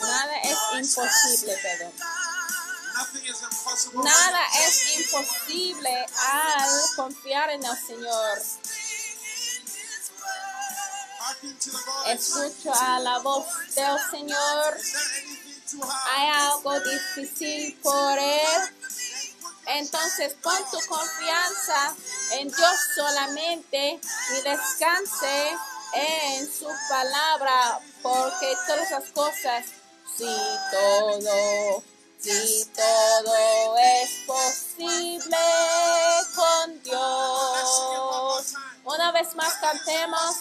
[0.00, 1.92] Nada es imposible, perdón.
[2.94, 4.04] Nothing is impossible.
[4.04, 8.42] Nada es imposible al confiar en el Señor.
[11.18, 12.06] Hearken to the Lord.
[12.08, 14.78] Escucho a la voz del Señor.
[16.10, 18.74] Hay algo difícil por Él.
[19.66, 21.94] Entonces pon tu confianza
[22.32, 24.00] en Dios solamente
[24.36, 25.56] y descanse
[25.94, 29.66] en su palabra, porque todas las cosas,
[30.16, 30.36] si
[30.70, 31.82] todo,
[32.18, 35.36] si todo es posible
[36.34, 38.54] con Dios.
[38.84, 40.36] Una vez más cantemos.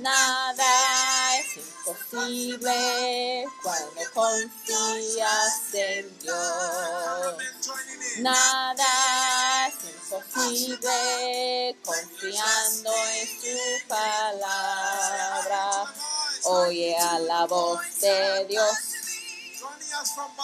[0.00, 7.36] Nada es imposible cuando confías en Dios.
[8.18, 8.84] Nada
[11.84, 15.64] confiando en su palabra.
[16.44, 18.76] Oye a la voz de Dios.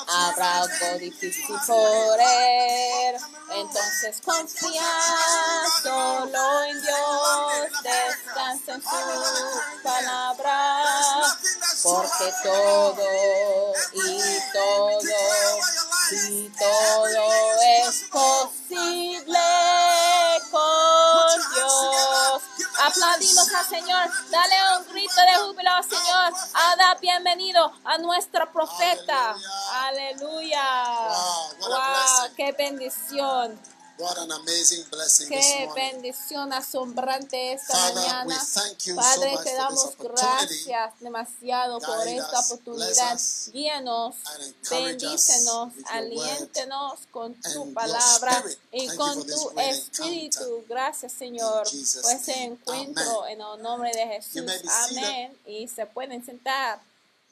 [0.06, 3.16] Habrá algo difícil por él.
[3.50, 4.82] Entonces confía
[5.82, 7.82] solo en Dios.
[7.82, 11.36] Descansa en su palabra.
[11.82, 15.00] Porque todo y todo
[16.10, 19.38] y todo es posible
[20.50, 22.42] con Dios.
[22.78, 24.08] Aplaudimos al Señor.
[24.30, 26.32] Dale un grito de júbilo al Señor.
[26.54, 29.34] Ada, bienvenido a nuestra profeta.
[29.86, 31.08] Aleluya.
[31.60, 33.58] Wow, Wow, qué bendición.
[33.98, 38.26] What an amazing blessing Qué bendición asombrante esta Father, mañana.
[38.26, 40.64] we thank you so Padre, much te for damos this opportunity.
[40.64, 43.20] gracias demasiado por esta us, oportunidad.
[43.52, 44.14] Guíanos,
[44.70, 50.64] bendícenos, aliéntenos con tu palabra y con tu espíritu.
[50.68, 52.44] Gracias, Señor, por ese name.
[52.44, 53.32] encuentro Amen.
[53.40, 54.42] en el nombre de Jesús.
[54.90, 55.36] Amén.
[55.44, 56.80] Y se pueden sentar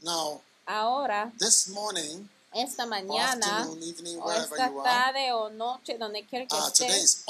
[0.03, 6.57] Now, ahora, this morning, esta mañana, evening, o esta tarde o noche, donde quiera que
[6.57, 7.25] uh, estés.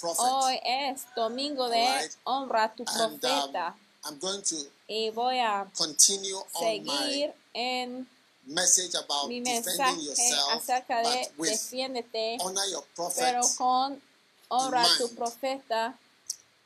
[0.00, 0.24] prophet.
[0.24, 3.74] Hoy es domingo de honra a tu And um,
[4.04, 8.06] I'm going to y voy a seguir en
[8.46, 12.38] message about mi mensaje yourself, acerca de defiéndete,
[13.16, 14.00] pero con
[14.48, 15.98] honra a tu profeta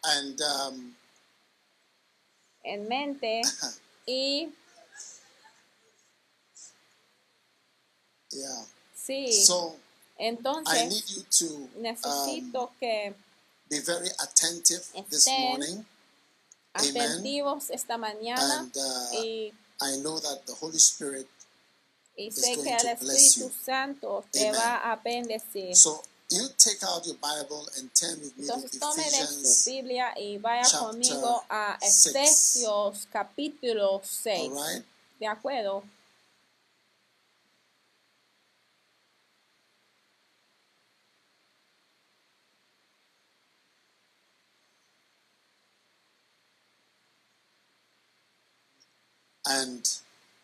[0.02, 0.96] and um,
[2.64, 3.42] en mente
[4.06, 4.52] y
[8.32, 8.64] yeah.
[8.94, 9.76] sí, So
[10.18, 13.14] I need entonces you to um, necesito que
[13.70, 15.84] be very attentive this morning.
[16.74, 16.96] Amen.
[16.96, 21.26] atentivos esta mañana And uh, y, I know that the Holy Spirit.
[22.16, 23.52] y is sé going que el to Espíritu.
[23.64, 24.60] Santo te Amen.
[24.60, 25.74] va a bendecir.
[25.76, 29.70] So you take out your Bible and turn with me to Entonces tome de su.
[29.70, 31.78] Biblia y vaya conmigo a.
[31.80, 34.50] Efesios capítulo All 6.
[34.52, 34.84] right.
[35.20, 35.82] ¿De acuerdo?
[49.48, 49.88] And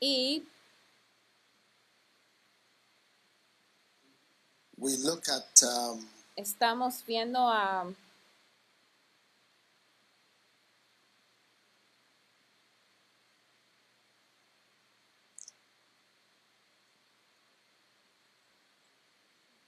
[0.01, 0.43] Y
[4.79, 6.07] we look at um,
[6.37, 7.87] estamos viendo a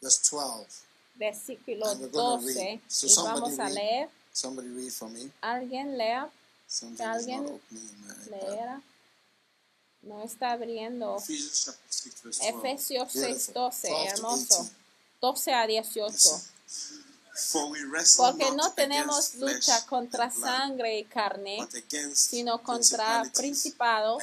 [0.03, 0.67] verse 12.
[1.19, 2.81] versículo And we're gonna 12 read.
[2.89, 3.75] So y somebody vamos a read.
[3.75, 4.09] leer.
[4.33, 5.31] Somebody read for me.
[5.43, 6.27] Alguien lea,
[6.67, 7.89] Something alguien opening
[10.07, 11.17] No está abriendo.
[11.17, 12.49] Ephesians chapter 6, verse 12.
[12.49, 13.35] Efesios Beautiful.
[13.35, 14.63] 6:12, 12 to hermoso.
[14.63, 14.71] 18.
[15.21, 16.13] 12 a 18.
[16.13, 16.57] Listen.
[17.37, 21.69] For we wrestle Porque no tenemos lucha contra sangre y carne,
[22.15, 24.23] sino contra principados,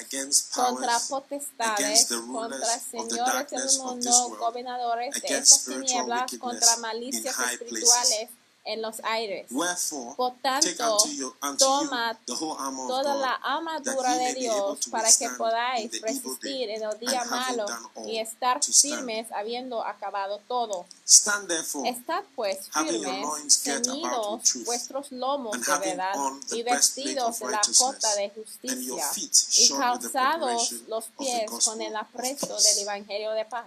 [0.51, 8.30] contra potestades, contra señores del mundo, gobernadores de estas tinieblas, contra malicias espirituales
[8.65, 9.48] en los aires.
[9.51, 16.01] Wherefore, Por tanto, unto you, unto toma toda la armadura de Dios para que podáis
[16.01, 17.65] resistir en el día malo
[18.06, 20.86] y estar firmes habiendo acabado todo.
[21.06, 26.16] Stand Estad pues firmes, ceñidos vuestros lomos de verdad
[26.51, 29.12] y vestidos de la cota de justicia
[29.57, 33.66] y calzados los pies con el apresto del evangelio de paz.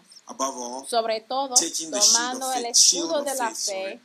[0.89, 4.01] Sobre todo, tomando el escudo de la fe,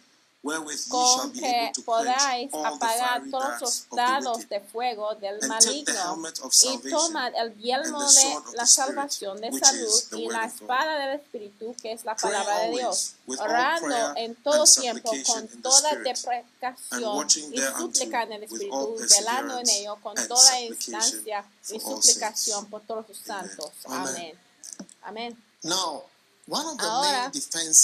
[0.90, 6.18] con que podáis apagar todos los dados de fuego del maligno
[6.64, 11.92] y tomad el yelmo de la salvación de salud y la espada del Espíritu que
[11.92, 18.32] es la palabra de Dios, orando en todo tiempo con toda deprecación y súplica en
[18.34, 23.72] el Espíritu, velando en ello con toda instancia y suplicación por todos los santos.
[23.86, 24.40] Amén.
[25.04, 25.44] Amén.
[25.64, 26.04] Now,
[26.48, 27.32] one of the Ahora,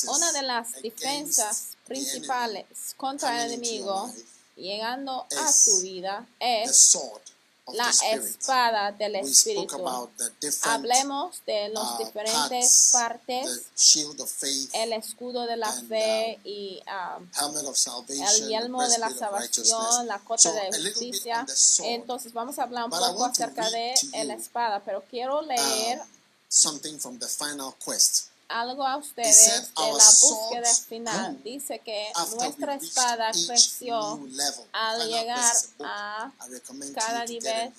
[0.07, 4.12] Una de las defensas principales contra el enemigo
[4.56, 6.98] llegando a tu vida es
[7.74, 9.78] la espada del Espíritu.
[10.63, 13.66] Hablemos de las uh, diferentes partes,
[14.74, 20.19] el escudo de la fe y um, of salvation, el yelmo de la salvación, la
[20.19, 21.45] cota de justicia.
[21.84, 23.94] Entonces vamos a hablar un poco acerca de
[24.24, 26.07] la espada, pero quiero leer um,
[26.48, 28.26] something from the final quest.
[28.48, 31.44] Algo a ustedes de la búsqueda final.
[31.44, 32.08] Dice que
[32.38, 34.20] nuestra espada creció
[34.72, 36.32] al llegar a
[36.96, 37.74] cada nivel.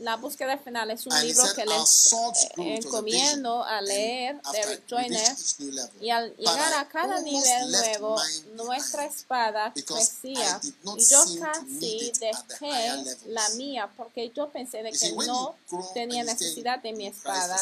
[0.00, 2.12] La búsqueda final es un And libro said que les
[2.56, 5.36] eh, encomiendo a leer we reached Joyner.
[6.00, 8.16] Y al llegar a cada nivel nuevo,
[8.54, 10.60] nuestra espada crecía
[10.96, 15.54] y yo casi dejé la mía porque yo pensé de que no
[15.92, 17.58] tenía necesidad de mi espada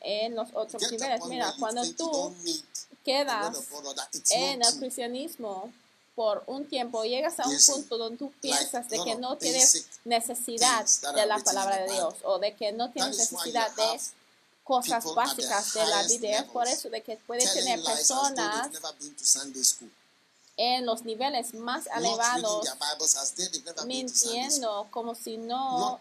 [0.00, 1.24] en los otros niveles.
[1.26, 2.32] Mira, cuando tú
[3.04, 3.56] quedas
[4.30, 5.72] en el cristianismo
[6.14, 10.86] por un tiempo, llegas a un punto donde tú piensas de que no tienes necesidad
[11.14, 11.92] de la palabra de.
[11.92, 14.00] Dios o de que no tienes necesidad de
[14.64, 16.46] cosas básicas de la vida.
[16.52, 18.70] Por eso de que puedes tener personas
[20.64, 22.64] en los niveles más elevados
[23.84, 26.00] mintiendo como si no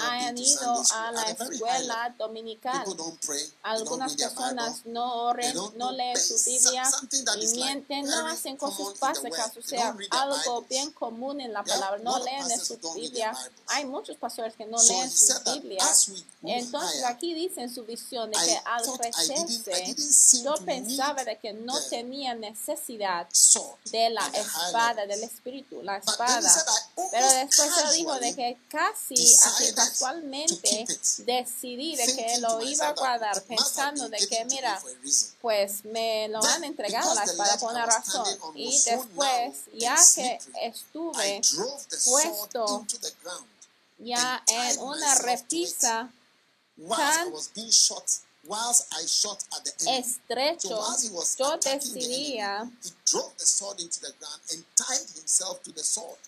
[0.00, 2.84] hayan ido a la escuela dominical.
[3.62, 6.90] Algunas personas no oren, no leen su Biblia
[7.38, 11.98] y mienten, no hacen cosas básicas, o sea, algo bien común en la palabra.
[11.98, 13.36] No leen su Biblia.
[13.66, 15.10] Hay muchos pastores que no leen
[16.08, 19.94] we move Entonces aquí dice en su visión de que al crecerse,
[20.42, 23.28] yo pensaba de que no tenía necesidad
[23.84, 26.36] de la espada del Espíritu, la espada.
[26.38, 30.86] almost Pero después se dijo de que casi, así casualmente,
[31.18, 34.80] decidí de que lo iba a guardar, pensando de que, mira,
[35.40, 38.26] pues me lo han entregado la espada por una razón.
[38.54, 41.40] Y después, ya que estuve
[42.04, 42.86] puesto
[43.98, 46.10] ya en una repisa
[46.88, 47.32] tan
[48.48, 50.02] was being shot, whilst I shot at the enemy.
[50.02, 54.40] estrecho, So whilst he was yo decidía enemy, he drove the sword into the ground
[54.52, 56.18] and tied himself to the sword.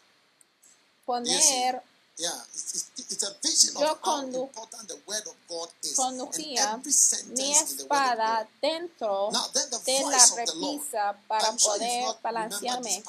[1.07, 1.83] poner
[2.21, 5.97] Yeah, it's, it's, a vision Yo of how condu- important the word of God is.
[5.97, 11.79] conducía and every sentence mi espada dentro Now then the de la repisa para sure
[11.79, 13.03] poder balancearme.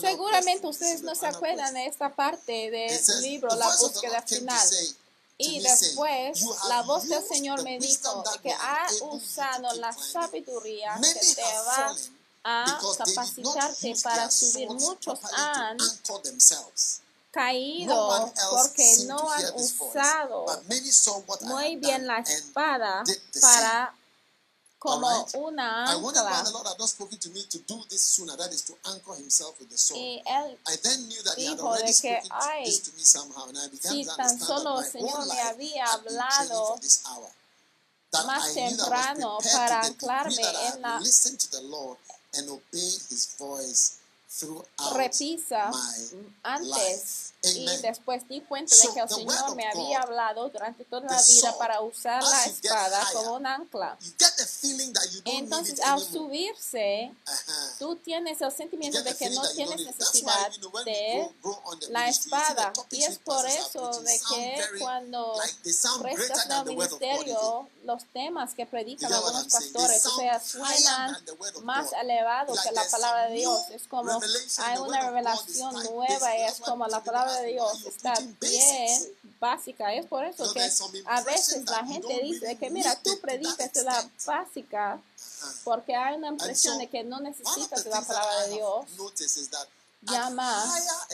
[0.00, 4.68] Seguramente ustedes no se acuerdan de esta parte del libro La búsqueda final.
[5.38, 10.98] Y después "You have la voz del Señor me dijo que ha usado la sabiduría
[11.00, 11.94] que te va
[12.44, 14.68] a capacitarte para subir.
[14.70, 15.76] Muchos han
[17.30, 20.46] caído porque no han usado
[21.42, 23.04] muy bien la espada
[23.40, 23.94] para
[24.78, 26.44] como una I wondered why ancla.
[26.44, 29.14] the Lord had not spoken to me to do this sooner, that is to anchor
[29.14, 30.00] himself with the sword.
[30.00, 32.80] Y él I then knew that he had dijo already de que, spoken "Ay, this
[32.80, 36.78] to me somehow, and I began si tan solo el Señor me había hablado
[38.26, 40.42] más temprano para anclarme
[40.72, 41.00] en la
[44.92, 45.70] repisa
[46.42, 47.32] antes.
[47.54, 51.58] Y después di cuenta de que el Señor me había hablado durante toda la vida
[51.58, 53.96] para usar la espada como un ancla.
[55.24, 56.86] Entonces, al subirse,
[57.26, 57.78] Uh-huh.
[57.78, 60.50] tú tienes el sentimiento de que no tienes necesidad
[60.84, 61.28] de
[61.90, 62.72] la espada.
[62.90, 65.38] Y es por eso de que cuando
[66.02, 71.16] prestas al ministerio, los temas que predican algunos pastores, o sea, suenan
[71.62, 73.60] más elevados que la palabra de Dios.
[73.70, 74.20] Es como
[74.58, 79.02] hay una revelación nueva es como la palabra de Dios está bien
[79.40, 79.94] básica.
[79.94, 80.68] Es por eso So que
[81.06, 85.00] a veces la gente dice que mira, tú predicas la básica
[85.64, 88.86] porque hay una impresión de que no necesitas la palabra de Dios
[90.02, 91.06] ya más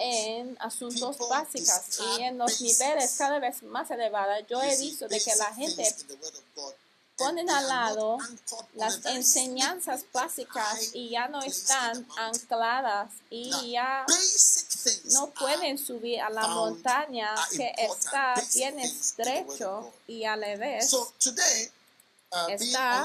[0.00, 1.80] en asuntos básicos
[2.18, 5.96] y en los niveles cada vez más elevados yo he visto de que la gente
[7.16, 8.18] ponen al lado
[8.74, 14.04] las enseñanzas básicas y ya no están ancladas y ya
[15.12, 21.12] no pueden subir a la montaña que está bien estrecho y a la vez So
[21.18, 21.70] today,
[22.48, 23.04] being Está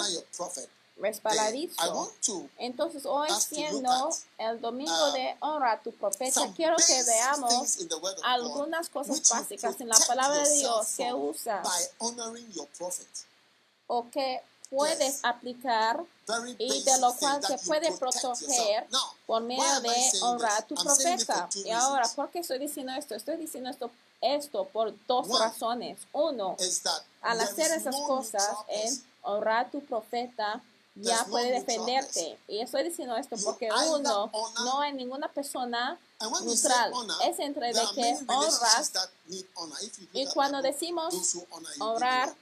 [2.26, 7.78] to Entonces hoy siendo el domingo uh, de honra a tu profeta, quiero que veamos
[8.24, 13.08] algunas cosas básicas en la palabra de Dios que from usas by honoring your prophet.
[13.88, 15.20] o que puedes Yes.
[15.24, 16.04] aplicar
[16.58, 18.88] y de lo cual you puede proteger.
[18.92, 21.50] Now, por medio de honrar a tu profeta.
[21.56, 22.08] Y ahora.
[22.16, 23.16] ¿por qué estoy diciendo esto?
[23.16, 23.90] Estoy diciendo esto,
[24.22, 26.00] esto por dos One razones.
[26.12, 26.58] Uno,
[27.22, 30.62] al hacer esas no cosas en honrar a tu profeta,
[30.96, 32.38] ya puede defenderte.
[32.48, 34.32] Y estoy diciendo esto porque uno,
[34.66, 35.98] no hay ninguna persona
[36.44, 36.92] neutral.
[37.24, 38.92] Es entre de que honras
[40.14, 42.36] y cuando decimos those who honor you, honrar,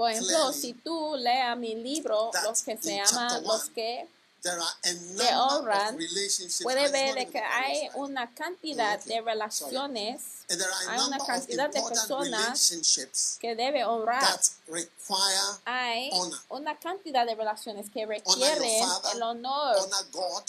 [0.00, 4.08] por ejemplo, si tú leas mi libro, los que se in llama chapter Los que
[4.42, 5.98] number honran,
[6.62, 10.22] puede ver que hay una cantidad de relaciones
[10.88, 12.72] hay una cantidad de personas
[13.38, 14.40] que debe honrar.
[15.66, 16.10] Hay
[16.48, 19.76] una cantidad de relaciones que requieren el honor.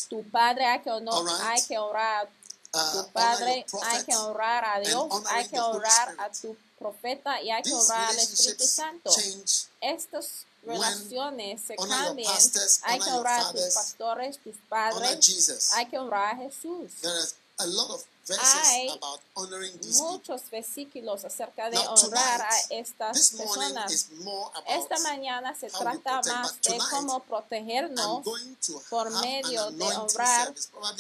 [0.08, 1.42] Tu padre hay que, honor, Alright.
[1.42, 2.30] hay que honrar
[2.72, 7.52] tu honor padre, hay que honrar a Dios, hay que honrar a tu profeta y
[7.52, 9.12] hay que honrar al Espíritu Santo.
[9.82, 12.34] Estas relaciones se cambian.
[12.84, 16.92] Hay que honrar a tus pastores, tus padres, hay que honrar a Jesús.
[17.02, 19.00] There is a lot of verses Hay.
[19.98, 24.08] Muchos versículos acerca de honrar a estas personas.
[24.68, 28.24] Esta mañana se trata más de cómo protegernos
[28.90, 30.54] por medio de honrar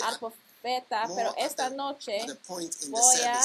[0.03, 3.41] al profeta, pero esta noche voy a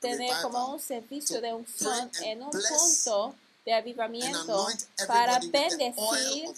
[0.00, 3.34] tener como un servicio de unción en un punto
[3.64, 4.68] de avivamiento
[5.06, 6.54] para bendecir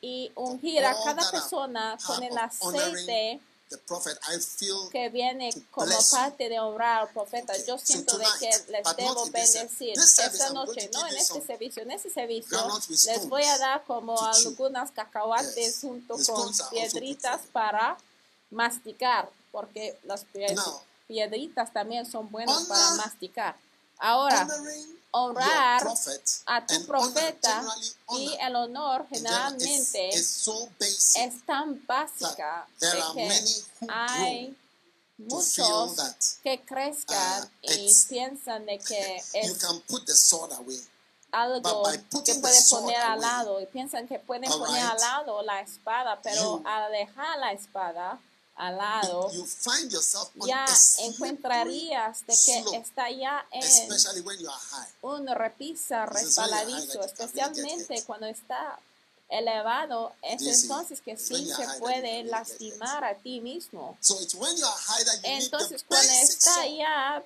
[0.00, 3.40] y ungir a cada persona con el aceite
[4.92, 7.52] que viene como parte de honrar al profeta.
[7.66, 11.82] Yo siento de que les debo bendecir esta noche, no en este servicio.
[11.82, 17.96] En este servicio les voy a dar como algunas cacahuates junto con piedritas para
[18.56, 23.56] masticar, porque las Now, piedritas también son buenas honor- para masticar.
[23.98, 24.46] Ahora,
[25.10, 25.82] honrar
[26.46, 31.46] a tu profeta honor, y el honor in general is, generalmente is so basic es
[31.46, 34.56] tan básica de are que hay
[35.18, 40.52] muchos that que crezcan uh, y piensan de que you es can put the sword
[40.52, 40.80] away.
[41.32, 41.84] algo
[42.24, 45.60] que puede poner al away, lado y piensan que pueden poner al right, lado la
[45.62, 48.18] espada, pero you- al dejar la espada
[48.56, 50.66] al lado You find yourself on ya
[51.00, 53.62] encontrarías de que está ya en
[55.02, 58.78] un repisa resbaladizo, especialmente cuando está
[59.28, 63.96] elevado, es You see, entonces que sí se puede lastimar a ti mismo.
[64.00, 67.24] So it's when you are high that you Entonces cuando está ya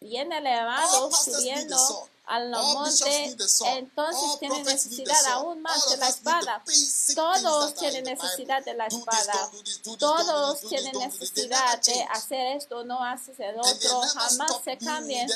[0.00, 2.54] bien elevado, subiendo sword.
[2.54, 3.78] al All bishops monte, need the sword.
[3.78, 6.62] entonces tiene necesidad aún más de la espada.
[7.14, 9.50] Todos tienen necesidad de la espada.
[9.98, 15.28] Todos tienen necesidad de hacer esto, no haces el otro, jamás se cambien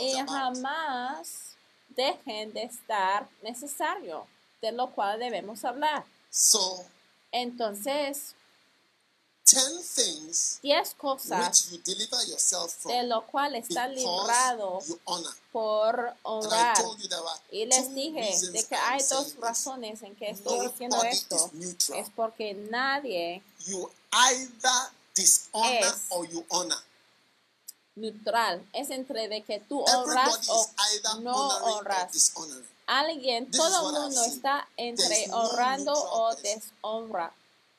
[0.00, 1.56] y jamás
[1.88, 4.26] dejen de estar necesario,
[4.60, 6.04] de lo cual debemos hablar.
[6.30, 6.84] So,
[7.30, 8.33] Entonces,
[9.44, 14.88] ten things diez cosas which you deliver yourself de from lo cual está librado because
[14.88, 15.34] you honor.
[15.52, 16.76] por honrar.
[17.50, 21.50] Y les dije de que hay dos razones en que estoy diciendo esto.
[21.94, 25.94] Es porque nadie You either dishonor Es.
[26.08, 26.78] or you honor.
[27.96, 32.32] neutral es entre de que tú honras o is either no honras.
[32.86, 37.32] Alguien, This is todo el mundo está entre no honrando neutral o deshonra.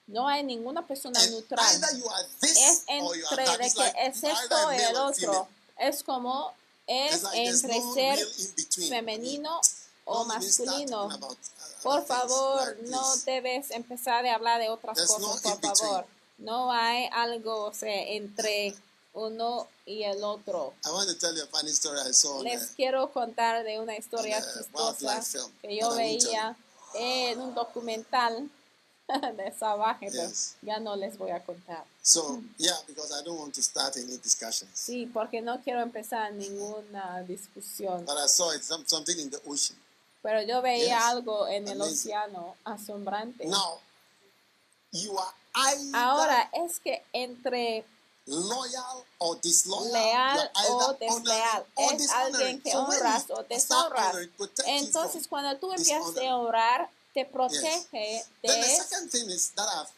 [0.08, 1.66] No hay ninguna persona And neutral.
[2.42, 5.48] Es entre de It's que like es either esto o el otro.
[5.78, 6.54] Es como
[6.88, 8.28] es like entre no ser
[8.90, 9.62] femenino
[10.06, 11.12] o masculino.
[11.12, 15.60] about, uh, Por favor, like no debes empezar a hablar de otras There's cosas, no
[15.60, 16.06] por favor.
[16.38, 18.76] No hay algo o sea, entre
[19.14, 20.74] uno y el otro.
[20.86, 23.80] I want to tell you a funny story I saw on Les quiero contar de
[23.80, 26.56] una historia chistosa que yo veía
[26.94, 28.50] en un documental
[29.38, 29.52] de
[30.10, 30.56] pero Yes.
[30.62, 31.84] ya no les voy a contar.
[32.02, 34.72] So, yeah, because I don't want to start any discussions.
[34.74, 38.06] Sí, porque no quiero empezar ninguna discusión.
[38.06, 39.78] But I saw it, some, something in the ocean.
[40.24, 41.04] Pero yo veía Yes.
[41.04, 41.94] algo en el Amazing.
[42.14, 43.46] océano asombrante.
[43.46, 43.80] Now,
[44.92, 47.86] you are either Ahora es que entre
[48.26, 49.92] loyal or disloyal.
[49.94, 54.16] leal o desleal es alguien que honras o deshonras.
[54.66, 59.68] Entonces, cuando tú empiezas a honrar, te protege Then the de second thing is that
[59.68, 59.90] I've,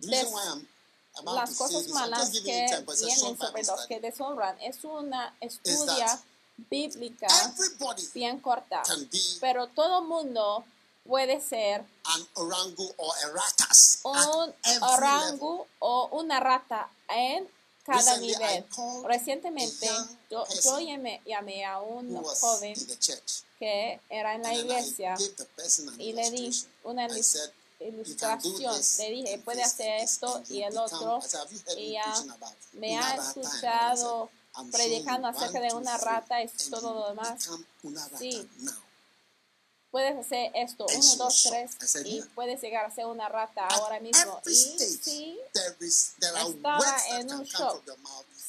[0.00, 0.68] the des- reason why I'm
[1.18, 4.60] about las cosas malas que vienen sobre los que deshonran.
[4.60, 6.20] Es una estudia
[6.68, 7.28] bíblica
[8.12, 8.82] bien corta,
[9.40, 10.64] pero todo mundo
[11.06, 17.48] puede ser an orangu or a ratas un orangu o una rata en
[17.86, 18.64] cada nivel.
[19.04, 19.88] Recientemente
[20.30, 22.74] yo, yo llamé, llamé a un joven
[23.58, 25.16] que era en la iglesia
[25.98, 26.50] y le di
[26.84, 27.08] una
[27.80, 28.74] ilustración.
[28.98, 31.18] Le dije, puede hacer esto y el otro.
[31.18, 32.24] I said, "Have you heard me Y ya
[32.72, 36.94] me ha rata?" And I escuchado said, "I'm predicando acerca de una rata y todo
[36.94, 37.48] lo demás.
[38.18, 38.48] Sí.
[39.90, 44.00] Puedes hacer esto, uno, dos, tres, y puedes llegar a ser una rata At ahora
[44.00, 44.40] mismo.
[44.44, 45.38] Y sí,
[45.80, 47.82] estaba en un shock.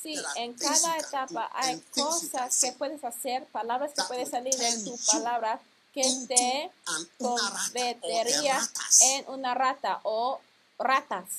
[0.02, 4.98] sí, en cada etapa hay cosas que puedes hacer, palabras que pueden salir de tu
[5.06, 5.62] palabra
[5.94, 9.02] que te an una rata or a convertiría ratas.
[9.02, 10.42] en una rata o
[10.78, 11.30] ratas.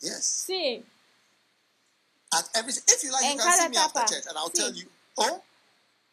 [0.00, 0.24] Yes.
[0.46, 0.84] Sí,
[2.32, 4.36] At every if you like, you En can cada see me after etapa, church, and
[4.36, 4.62] I'll sí.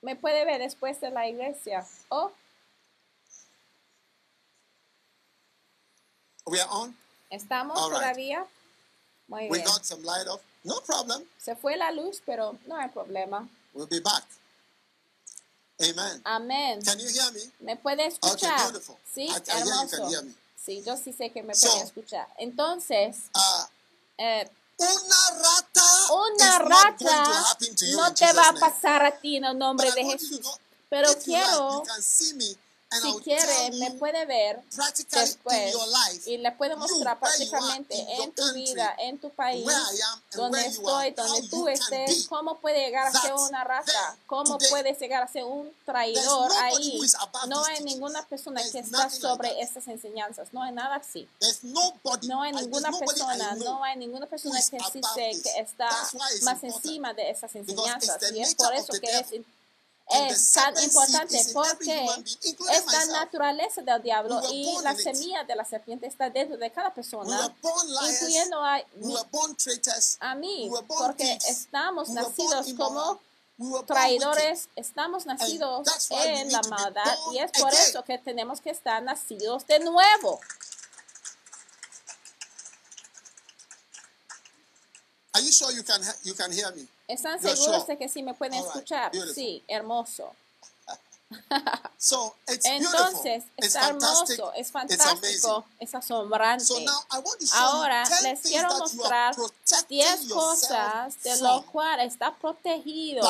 [0.01, 1.86] Me puede ver después de la iglesia.
[2.10, 2.31] Oh,
[6.48, 6.96] we are on.
[7.29, 8.00] ¿estamos All right.
[8.01, 8.46] todavía?
[9.27, 9.65] Muy We bien.
[9.65, 10.41] got some light off.
[10.63, 11.24] No problem.
[11.38, 13.48] Se fue la luz, pero no hay problema.
[13.74, 14.24] We'll be back.
[15.79, 16.22] Amen.
[16.25, 16.81] Amén.
[16.84, 17.39] Can you hear me?
[17.60, 18.60] ¿Me puede Okay, escuchar?
[18.72, 18.98] beautiful.
[19.12, 19.98] Sí, I, I hear you hermoso.
[19.98, 20.34] can hear me.
[20.55, 22.27] Sí, yo sí sé que me So- puede escuchar.
[22.38, 23.65] Entonces, Uh,
[24.20, 24.50] eh,
[24.82, 25.72] una rata
[26.14, 27.58] una rata
[27.94, 30.42] no te va a pasar a ti en el nombre de Jesús.
[30.90, 31.84] Pero quiero,
[32.92, 34.62] si quiere, me puede ver
[35.12, 35.75] después
[36.25, 39.66] y le puede mostrar prácticamente en tu vida, en tu país,
[40.34, 45.24] donde estoy, donde tú estés, cómo puede llegar a ser una rata, cómo puedes llegar
[45.24, 47.00] a ser un traidor ahí.
[47.48, 51.27] No hay ninguna persona que está sobre estas enseñanzas, no hay nada así.
[52.24, 55.44] No hay ninguna persona, no hay ninguna persona que this.
[55.44, 55.90] que está
[56.44, 58.32] más encima de esas enseñanzas.
[58.34, 59.61] Y es por eso que es, the
[60.09, 62.05] es tan importante porque
[62.70, 63.11] esta myself.
[63.11, 67.55] naturaleza del diablo y la semilla de la serpiente está dentro de cada persona,
[68.09, 68.81] incluyendo a,
[69.57, 70.18] traitors.
[70.20, 73.20] a mí, porque estamos nacidos como
[73.85, 79.66] traidores, estamos nacidos en la maldad y es por eso que tenemos que estar nacidos
[79.68, 80.40] de nuevo.
[85.33, 86.85] Are you sure you can you can hear me?
[87.12, 89.12] ¿Están seguros de que sí me pueden right, escuchar?
[89.36, 90.34] Sí, hermoso.
[91.98, 93.44] So it's Entonces.
[93.58, 96.66] It's está hermoso, es fantástico, es asombrante.
[96.66, 100.24] So now I want to show Ahora you 10 les quiero mostrar are protecting 10
[100.24, 103.24] yourself cosas de lo cual está protegido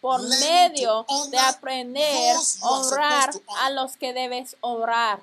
[0.00, 5.20] por medio de aprender a honrar a los que debes honrar.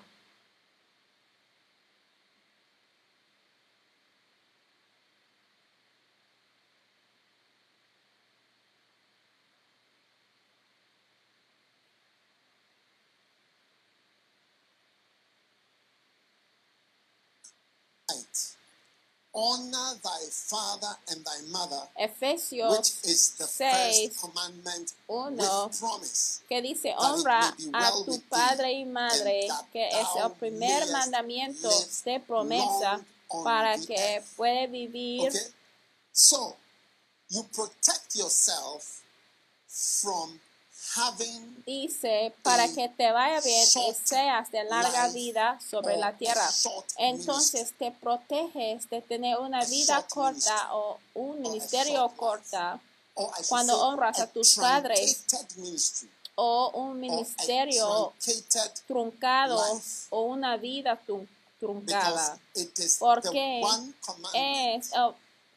[18.10, 18.58] Right.
[19.36, 25.80] Honor thy father and thy mother, Efesios which is the 6, first commandment uno, with
[25.80, 26.41] promise.
[26.48, 31.67] que dice honra be a well tu padre y madre, que es el primer mandamiento
[32.06, 33.04] de promesa
[33.43, 35.48] para que puede vivir Okay?
[36.12, 36.56] So,
[37.30, 39.02] you protect yourself
[39.67, 40.39] from
[41.65, 46.47] dice para que te vaya bien y seas de larga vida sobre la tierra.
[46.97, 52.79] Entonces te proteges de tener una vida corta o un ministerio corta
[53.49, 55.23] Cuando honras a tus padres,
[56.36, 58.13] o un ministerio
[58.88, 59.62] truncado
[60.10, 61.27] o una vida trun-
[61.60, 62.39] truncada.
[62.99, 63.62] Porque
[64.34, 65.13] Es el,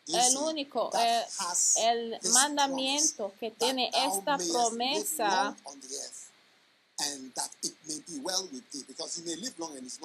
[0.06, 1.26] el único, that
[1.78, 5.56] el, el mandamiento que tiene esta promesa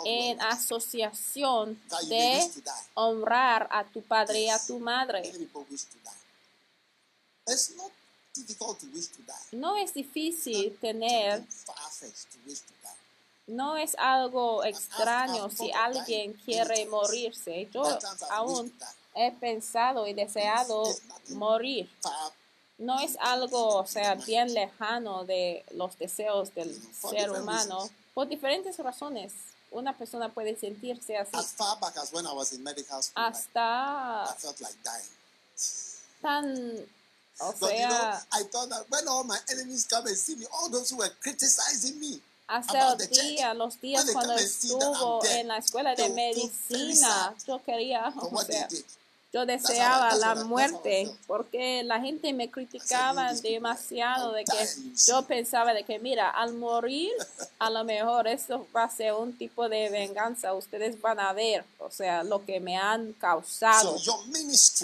[0.06, 2.72] en asociación de wish to die.
[2.96, 5.32] honrar a tu padre y a tu madre.
[9.52, 11.46] No es difícil tener,
[13.48, 17.70] no es algo extraño si alguien quiere morirse.
[17.74, 17.84] Yo
[18.30, 19.01] aún wished to die.
[19.15, 20.84] He pensado y deseado
[21.30, 21.89] morir.
[22.78, 28.78] No es algo, o sea, bien lejano de los deseos del ser humano por diferentes
[28.78, 29.34] razones.
[29.71, 33.24] Una persona puede sentirse así as far back as when I was in medical school,
[33.24, 35.08] like, hasta I felt like dying.
[36.21, 36.88] tan,
[37.39, 40.89] o sea, I thought that when all my enemies come and see me, all those
[40.89, 46.10] who were criticizing me hasta el día, los días cuando estuvo en la escuela de
[46.10, 48.67] medicina, yo quería, o sea.
[49.34, 54.67] Yo deseaba la muerte porque la gente me criticaba demasiado de que
[55.08, 57.12] yo pensaba de que mira al morir
[57.60, 61.63] a lo mejor esto va a ser un tipo de venganza ustedes van a ver
[61.80, 63.96] o sea lo que me han causado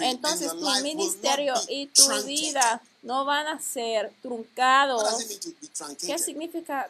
[0.00, 5.02] entonces tu ministerio y tu vida no van a ser truncados.
[6.00, 6.88] ¿Qué significa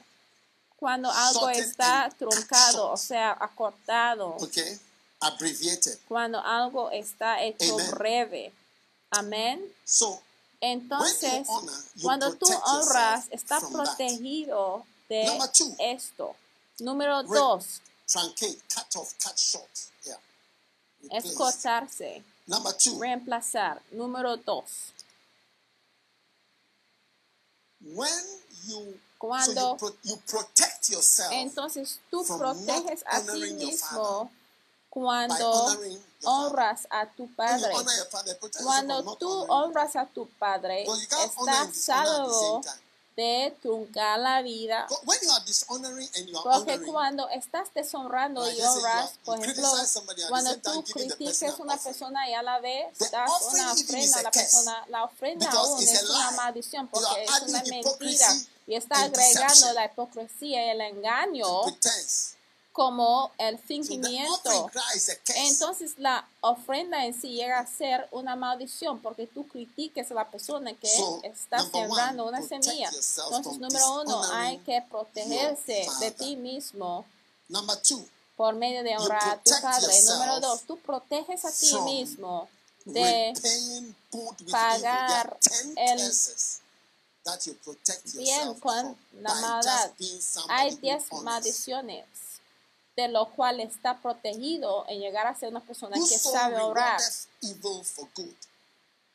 [0.78, 4.36] cuando algo está truncado, o sea, acortado?
[4.36, 4.78] Okay,
[5.20, 5.98] abbreviated.
[6.08, 7.90] Cuando algo está hecho Amen.
[7.92, 8.52] breve.
[9.10, 9.74] Amén.
[9.84, 10.20] So
[10.60, 13.70] Entonces, When you honor, you cuando tú honras, estás that.
[13.72, 15.76] protegido de two.
[15.78, 16.34] esto.
[16.80, 19.70] Número dos, truncate, cut off, cut short.
[20.04, 20.18] Yeah.
[21.12, 23.80] es cortarse, Number two, reemplazar.
[23.92, 24.92] Número dos,
[27.80, 28.08] when
[28.66, 34.30] you Cuando- so you, pro- you protect yourself entonces tú from proteges a ti mismo
[34.90, 35.76] cuando
[36.24, 38.38] honras a tu When you padre.
[38.62, 42.62] Cuando tú honras a tu padre, estás salvo
[43.18, 44.86] de truncar la vida.
[44.88, 49.42] But when you are dishonoring and you are Porque cuando estás deshonrando y honras, por
[49.42, 49.68] ejemplo,
[50.28, 54.30] cuando tú critiques a una persona y a la vez das una ofrenda a la
[54.30, 58.36] persona, la ofrenda aún es una maldición porque es una mentira
[58.68, 61.62] y está and agregando la hipocresía y el engaño.
[62.78, 64.70] Como el fingimiento.
[65.34, 70.30] Entonces la ofrenda en sí llega a ser una maldición porque tú critiques a la
[70.30, 70.88] persona que
[71.24, 72.88] está sembrando una semilla.
[72.88, 77.04] Entonces, número uno, hay que protegerse de ti mismo
[78.36, 80.00] por medio de honrar a tu padre.
[80.04, 82.48] Número dos, tú proteges a ti mismo
[82.84, 83.34] de
[84.52, 85.36] pagar
[85.74, 86.60] el curses
[87.24, 89.90] that you protect bien yourself con la maldad.
[90.48, 92.04] Hay diez maldiciones
[92.98, 96.98] de lo cual está protegido en llegar a ser una persona que Whoso sabe orar.
[96.98, 98.34] rewardeth evil for good.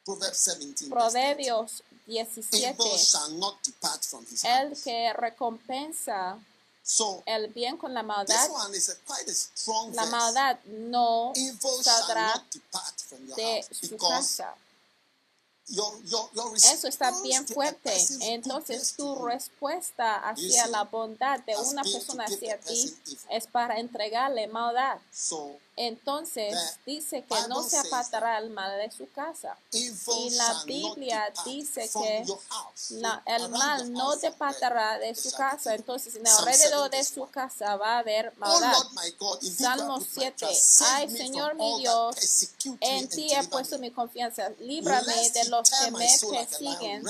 [0.06, 0.56] Proverbs 17.
[0.56, 0.89] verse 20.
[0.89, 2.69] Proverbios 17.
[2.69, 6.39] Evil shall not depart from his El que recompensa
[6.82, 8.50] So el bien con la maldad,
[9.93, 11.34] la maldad no
[11.82, 12.41] saldrá
[13.36, 14.56] de su casa.
[16.73, 17.91] Eso está bien fuerte.
[18.21, 22.93] Entonces tu respuesta hacia la bondad de una persona hacia ti
[23.30, 24.99] es para entregarle maldad.
[25.75, 26.55] Entonces
[26.86, 29.57] dice que no se apartará el mal de su casa.
[29.71, 32.25] Y la Biblia dice que.
[32.91, 35.73] La- el mal no te apartará de su casa.
[35.73, 37.31] Entonces en alrededor 7 de su 1.
[37.31, 38.73] casa va a haber Oh maldad.
[39.57, 40.36] Salmo put my 7.
[40.38, 40.62] trust.
[40.62, 42.15] Save Ay, Señor mi Dios,
[42.79, 44.49] en ti he puesto mi confianza.
[44.59, 47.03] Líbrame de los que me persiguen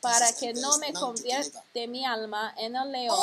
[0.00, 3.16] para que no me convierte mi alma en el Oh león.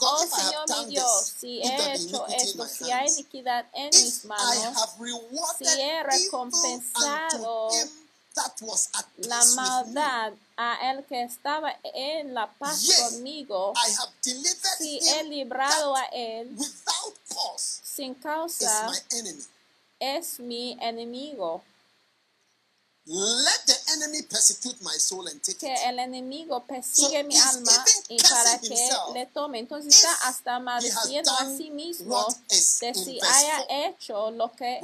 [0.00, 4.92] Oh Señor mi Dios, si he hecho esto, si hay iniquidad en mis manos, have
[4.98, 7.70] rewarded si he recompensado
[9.18, 15.24] la maldad a el que estaba en la paz conmigo, I have delivered si he
[15.24, 19.44] librado a él without cause sin causa, my enemy.
[20.00, 21.62] es mi enemigo.
[23.06, 23.73] Let the
[25.58, 29.58] Que el enemigo persigue mi alma y para que le tome.
[29.58, 34.80] Entonces está hasta maldiciendo a sí mismo de si haya 4, hecho lo que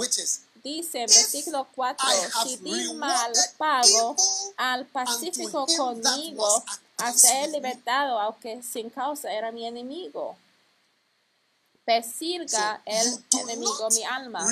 [0.62, 4.16] dice en versículo 4, I have si di mal pago
[4.56, 6.64] al pacífico conmigo,
[6.98, 10.36] hasta he libertado, aunque sin causa era mi enemigo.
[11.90, 14.46] Persirga So el enemigo mi alma.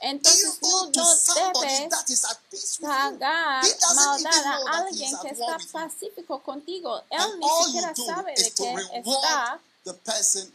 [0.00, 3.64] Entonces tú no debes pagar
[3.96, 7.02] maldad a alguien que está pacífico contigo.
[7.10, 9.60] Él ni siquiera sabe de que está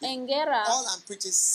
[0.02, 0.64] en guerra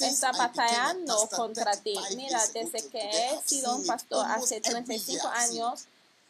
[0.00, 1.94] está batallando contra ti.
[1.94, 5.62] 35 Mira, desde que he sido un pastor hace every 35 year I've seen it.
[5.62, 5.84] años,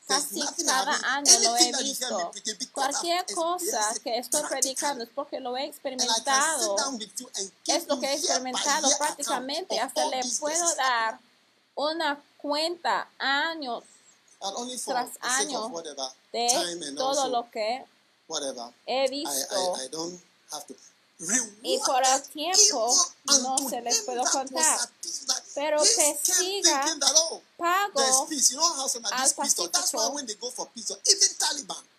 [0.09, 2.33] casi nothing cada año lo he visto.
[2.73, 6.77] Cualquier cosa que estoy predicando es porque lo he experimentado.
[7.67, 9.79] Es lo que he experimentado prácticamente.
[9.79, 11.21] Hasta le puedo dar
[11.75, 13.85] una cuenta for
[14.87, 15.73] tras año
[16.33, 17.85] de todo lo que
[18.87, 19.77] he visto.
[21.63, 22.95] Y por el tiempo
[23.27, 24.91] no se les puedo contar.
[25.55, 26.85] Pero persiga,
[27.57, 28.29] pago
[29.11, 30.15] al pacífico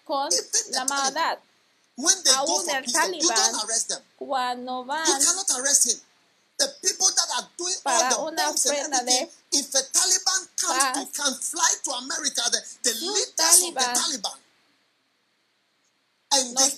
[0.06, 1.38] con the la maldad.
[2.36, 2.86] Aún el
[3.88, 4.02] them.
[4.18, 5.06] Cuando van.
[6.58, 6.68] The
[7.84, 12.94] Para the una ofrenda de if a Taliban comes can fly to America, the, the
[13.00, 14.40] leaders of the Taliban,
[16.34, 16.70] and they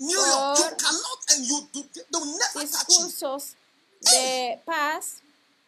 [0.00, 3.06] talk in New York, you por cannot, and you do, they'll never touch you.
[3.06, 3.54] discursos
[4.00, 5.20] de paz,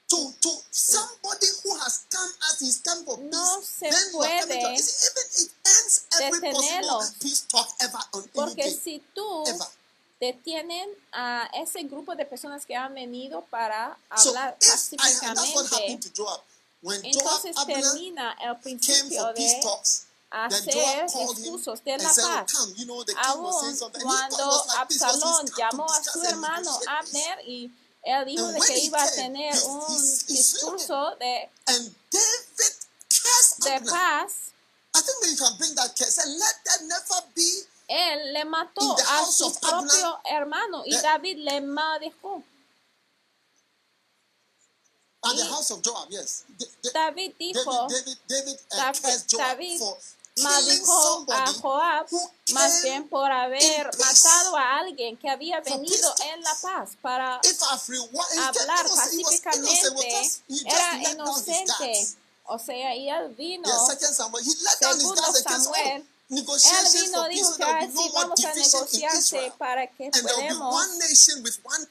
[0.08, 4.78] to to somebody who has come as he's come for No peace, se puede you
[4.78, 7.12] see, even it ends every possible detenerlos.
[7.20, 9.44] peace talk ever on porque si tú
[10.20, 15.98] detienen a ese grupo de personas que han venido para hablar pacíficamente,
[17.02, 19.60] entonces termina el came principio de
[20.32, 22.52] hacer discursos de la paz.
[23.24, 26.80] Aún cuando Absalón llamó a su hermano.
[26.88, 27.70] Abner y
[28.02, 31.50] él dijo de que iba a tener un discurso de,
[33.58, 34.32] de paz.
[37.88, 42.42] Él le mató a su propio hermano y David le maldijo.
[45.24, 46.44] at the Y house of Joab, yes.
[46.58, 48.58] Da- da- David dijo, David, David,
[49.30, 49.80] David
[50.36, 52.06] maldijo a Joab
[52.52, 58.86] más bien por haber matado a alguien que había venido en la paz para hablar
[58.96, 60.30] pacíficamente.
[60.64, 62.06] Era inocente.
[62.44, 66.42] O sea, y él vino, Segundo Samuel, él
[66.92, 70.10] vino, dijo que there will "Ay, be sí, no more vamos a negociarse para que
[70.10, 70.98] podamos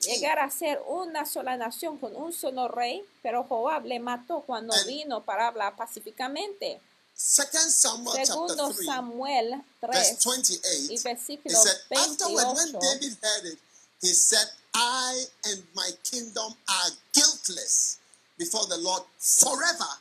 [0.02, 4.74] llegar a ser una sola nación con un solo rey, pero Joab le mató cuando
[4.74, 6.82] And- vino para hablar pacíficamente.
[7.24, 10.90] Second Samuel Segundo chapter 3, Samuel verse 3 y 28.
[10.90, 13.60] He versículo said, afterward, when David heard it,
[14.02, 18.00] he said, I and my kingdom are guiltless
[18.40, 19.92] before the Lord forever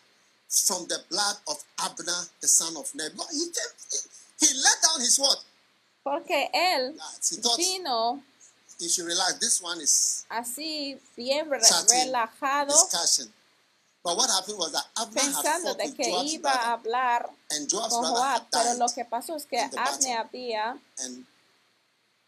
[0.48, 3.10] from the blood of Abner, the son of Ner.
[3.30, 3.98] He, he,
[4.40, 5.36] he let down his word.
[6.02, 6.94] Porque él
[7.28, 8.22] He thought vino
[8.78, 9.34] he should relax.
[9.34, 13.30] This one is así bien re- relajado, discussion.
[14.02, 16.08] But what happened was that Abner pensando de with que
[16.38, 19.58] iba a hablar con Joab, pero lo que pasó es que.
[19.60, 21.26] Abner había, and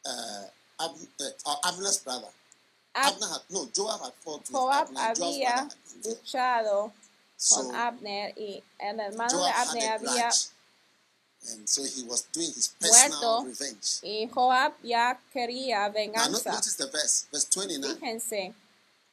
[0.04, 0.44] uh,
[0.80, 2.28] Ab, uh, uh, Abner's brother.
[2.94, 3.68] Ab- Abner had no.
[3.74, 5.00] Joab had fought with Joab Abner.
[5.00, 5.68] and Joab's había
[6.04, 6.92] luchado
[7.38, 10.30] So con Abner y el hermano Joab de Abner había
[11.54, 13.98] and so he was doing his personal muerto revenge.
[14.02, 16.52] y Joab ya quería Now, venganza.
[16.52, 17.96] notice the verse, verse 29.
[17.96, 18.54] Fíjense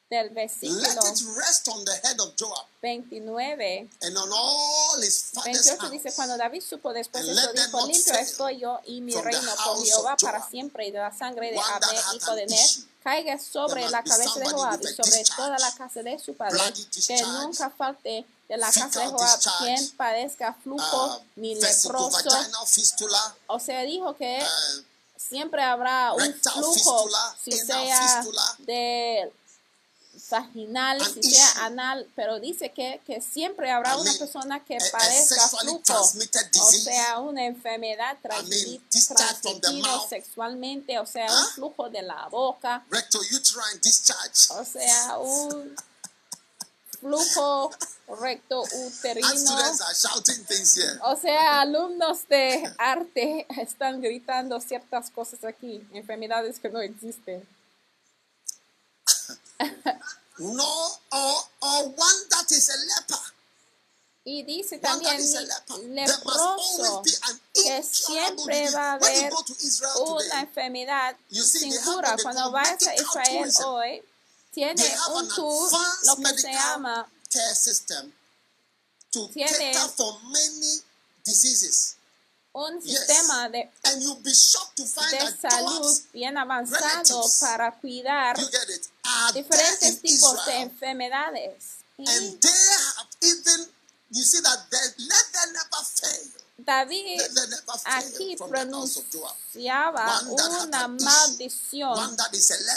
[0.10, 2.66] del Let versículo it rest on the head of Joab.
[2.82, 6.36] 29, and on all his father's 28 dice, cuando.
[6.38, 10.48] David supo después let them dijo, limpio estoy yo y mi reino por Jehová para
[10.48, 12.70] siempre y de la sangre de hath hijo de Ner,
[13.04, 16.60] caiga sobre la cabeza de Joab y sobre toda la casa de su padre,
[17.06, 19.40] que nunca falte de la casa de Joab.
[19.60, 22.30] quien padezca flujo Uh, ni leproso.
[23.48, 24.84] O sea, dijo que uh,
[25.16, 27.10] siempre habrá un flujo,
[27.44, 28.24] si sea
[28.60, 29.32] de
[30.30, 35.82] vaginal, si sea anal, pero dice que, que siempre habrá una persona que padezca sexually
[35.84, 36.02] flujo,
[36.62, 40.10] o sea, una enfermedad I mean, transmi- discharge from the transmitido mouth.
[40.10, 42.84] sexualmente, o sea, un flujo de la boca,
[44.50, 45.76] o sea, un
[47.00, 47.72] flujo
[48.20, 49.28] recto uterino.
[51.04, 57.48] O sea, alumnos de arte están gritando ciertas cosas aquí, enfermedades que no existen.
[60.40, 63.22] No, or, or one that is a leper.
[64.26, 69.30] Y dice One that también leproso, be an que siempre va a When you haber
[69.32, 72.16] go to Israel una enfermedad You see, sin cura.
[72.22, 74.04] Cuando vayas a Israel hoy,
[74.52, 75.72] tiene un tour,
[76.04, 77.10] lo que se llama,
[79.34, 80.82] Tiene- cater for many
[81.26, 81.96] diseases.
[82.60, 83.00] Un Yes.
[83.00, 88.36] sistema de, And you'll be shocked to find de salud bien avanzado para cuidar
[89.34, 91.64] diferentes tipos de enfermedades.
[91.98, 93.68] Y And they have even,
[94.12, 96.32] you see that they, let them never fail.
[96.62, 102.18] David Let- aquí pronunciaba una maldición.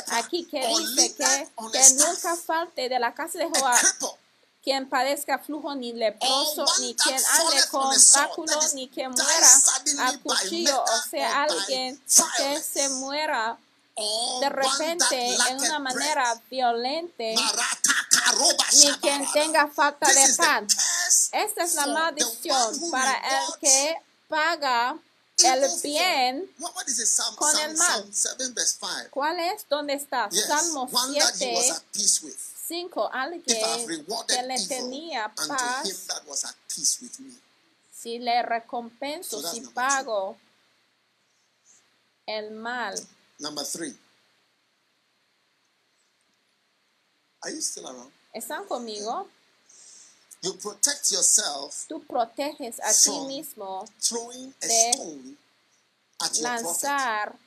[0.09, 3.77] Aquí que dice que, que nunca falte de la casa de Joab
[4.63, 8.67] quien padezca flujo ni leproso, one ni quien ande con on a sword, báculo, that
[8.67, 12.01] is, ni quien muera a cuchillo, o sea, alguien
[12.37, 13.59] que se muera
[14.41, 16.41] de that repente en una manera
[17.35, 20.67] Maratakaroba ni quien tenga falta de pan.
[21.33, 23.97] Esta es la maldición para el que
[24.29, 24.97] paga
[25.45, 26.51] el bien.
[27.37, 28.13] Con el mal.
[28.13, 28.93] Psalm 7 verse 5.
[29.11, 29.67] ¿Cuál es?
[29.69, 30.31] ¿Dónde está?
[30.31, 32.52] Salmo one that he was 7, at peace with.
[32.73, 33.11] 5.
[33.47, 36.09] If I've Alguien que le tenía paz,
[37.93, 40.37] si le recompenso, So si pago
[42.27, 42.95] el mal.
[43.39, 43.95] Number three.
[47.43, 48.11] Are you still around?
[48.33, 49.29] ¿Están conmigo?
[50.43, 55.37] You protect yourself Tú proteges a ti mismo throwing a de stone
[56.21, 56.65] at your prophet.
[56.65, 57.39] lanzar.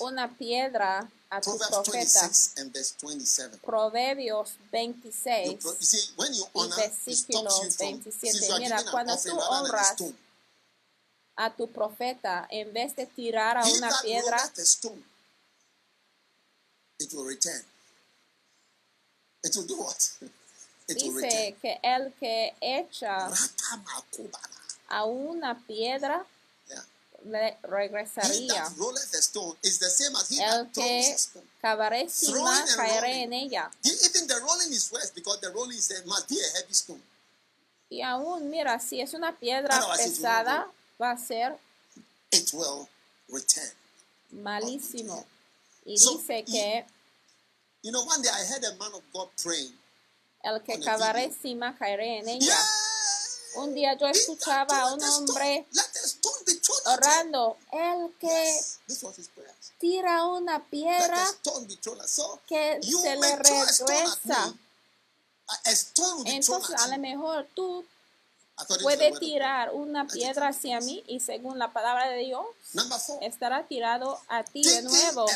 [0.00, 2.20] Una piedra a tu Proverbs profeta.
[2.20, 3.58] 26 and verse 27.
[3.58, 8.02] Proverbios You, 26 pro- you see, when you y honor, it versículo stops you from,
[8.02, 8.12] 27.
[8.12, 9.96] since you are Mira, cuando tú honras
[11.36, 14.36] a tu profeta, en vez de tirar a una piedra,
[20.88, 23.28] dice que el que echa
[24.88, 26.26] a una piedra.
[27.24, 28.66] Le regresaría.
[30.40, 31.16] El que
[31.60, 33.70] cavaré encima, caeré en ella.
[36.70, 37.02] Stone.
[37.90, 41.58] Y aún, mira, si es una piedra Otherwise it will pesada, va a ser
[44.30, 45.26] malísimo.
[45.84, 46.86] Y dice que
[47.82, 49.76] You know, one day I heard a man of God praying.
[50.44, 52.46] el que cavaré encima, caeré en ella.
[52.46, 53.62] Yeah.
[53.62, 55.66] Un día yo escuchaba a un hombre
[56.86, 58.60] orando, el que
[59.78, 61.26] tira una piedra
[62.46, 64.54] que se le regresa.
[66.24, 67.84] Entonces, a lo mejor tú
[69.10, 69.18] God.
[69.18, 72.46] tirar una piedra hacia mí y según la palabra de Dios,
[73.20, 75.26] estará tirado a ti de nuevo.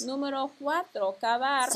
[0.00, 1.70] Número cuatro, cavar,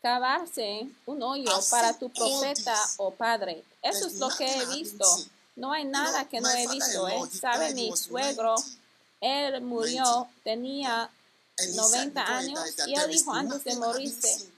[0.00, 3.64] cavarse un hoyo para tu profeta o padre.
[3.82, 5.04] Eso es lo que he visto.
[5.58, 7.08] No hay nada que no he visto.
[7.08, 7.20] ¿eh?
[7.30, 8.76] Sabe mi suegro, 90.
[9.20, 10.40] él murió, 90.
[10.44, 11.10] tenía
[11.60, 14.48] And he said 90 before he años y él dijo antes de morirse,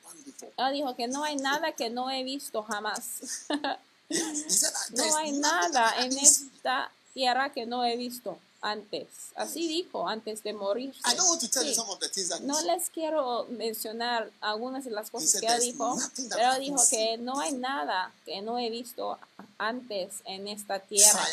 [0.58, 3.46] él dijo que no hay nada que no he visto jamás.
[4.90, 9.08] No hay nada en esta tierra que no he visto antes.
[9.34, 12.42] Así dijo antes de tell you Sí.
[12.42, 15.96] No les quiero mencionar algunas de las cosas que él dijo,
[16.30, 19.18] pero dijo que no hay nada que no he visto
[19.58, 21.26] antes en esta tierra.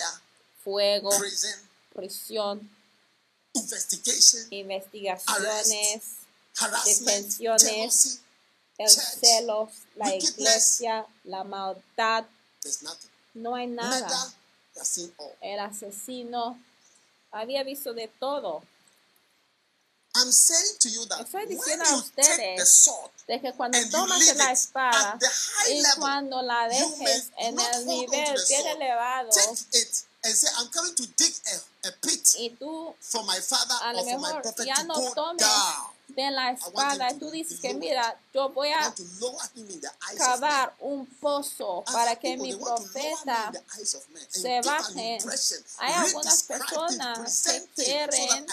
[0.63, 1.09] Fuego,
[1.93, 2.69] prisión,
[4.49, 6.03] investigaciones,
[6.85, 8.19] detenciones,
[8.77, 12.25] el celos, la iglesia, la maldad.
[13.33, 14.33] No hay nada.
[15.41, 16.59] El asesino
[17.37, 18.63] había visto de todo.
[20.15, 23.39] I'm saying to you that Estoy when diciendo a you take ustedes the sword de
[23.39, 25.19] que cuando tomas la espada
[25.69, 29.31] y cuando la dejes en el nivel bien elevado
[30.23, 33.99] say, I'm coming to dig a, a pit y tú for my father a lo
[33.99, 35.96] or for my prophet ya to no go tomes down.
[36.17, 38.93] De la espada tú dices que mira, yo voy a
[40.17, 43.51] cavar un pozo para que mi profeta
[44.27, 45.19] se baje.
[45.77, 48.47] Hay algunas personas que quieren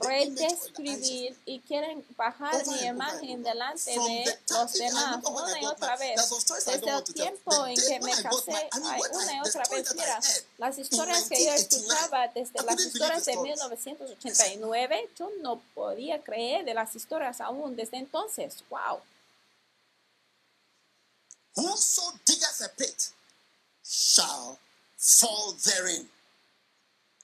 [0.00, 6.18] redescribir y quieren bajar mi imagen delante de los demás una y otra vez.
[6.64, 9.94] Desde el tiempo en que me casé, hay una y otra vez.
[9.94, 10.20] Mira,
[10.56, 13.58] las historias que yo 1989, escuchaba desde las historias de stories.
[13.58, 18.62] 1989, yo no podía creer de las historias aún desde entonces.
[18.70, 19.00] ¡Wow!
[21.56, 23.10] Whoso diggeth a pit
[23.84, 24.58] shall
[24.96, 26.08] fall therein,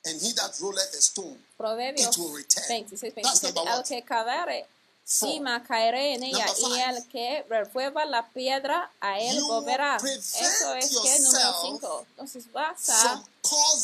[0.05, 1.39] and he that rolleth a stone.
[1.59, 2.65] Proverbios It will return.
[2.67, 3.55] 26, That's 27.
[3.55, 3.87] number Al what?
[3.89, 4.67] que cavare
[5.11, 5.29] Four.
[5.33, 9.97] cima caeré en ella y el que refueva la piedra a él volverá.
[9.97, 12.07] Eso es que número yourself 5.
[12.11, 13.25] Entonces vas a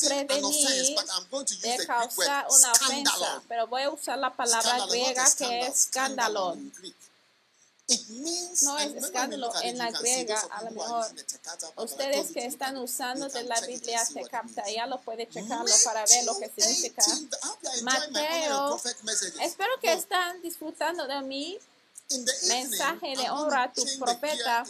[0.06, 0.96] prevenir
[1.62, 6.54] de causar una ofensa, pero voy a usar la palabra griega que es escándalo.
[6.54, 6.94] in Greek.
[6.94, 7.75] It means,
[8.62, 11.06] No es escándalo en la griega, a lo mejor.
[11.76, 16.24] Ustedes que están usando de la Biblia it capta, ya lo puede checarlo para ver
[16.24, 17.04] lo que significa.
[17.06, 21.06] Matthew 18, I hope you are enjoying my honor and Mateo, espero que están disfrutando
[21.06, 21.58] de evening,
[22.48, 24.64] mensaje de honra a tu profeta.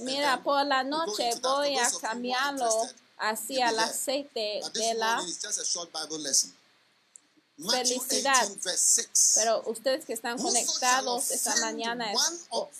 [0.00, 2.86] Mira, por la noche voy a cambiarlo
[3.18, 5.22] hacia el aceite de la
[7.56, 8.40] felicidad.
[8.40, 9.32] 18, verse 6.
[9.36, 12.20] Pero ustedes que están conectados esta mañana es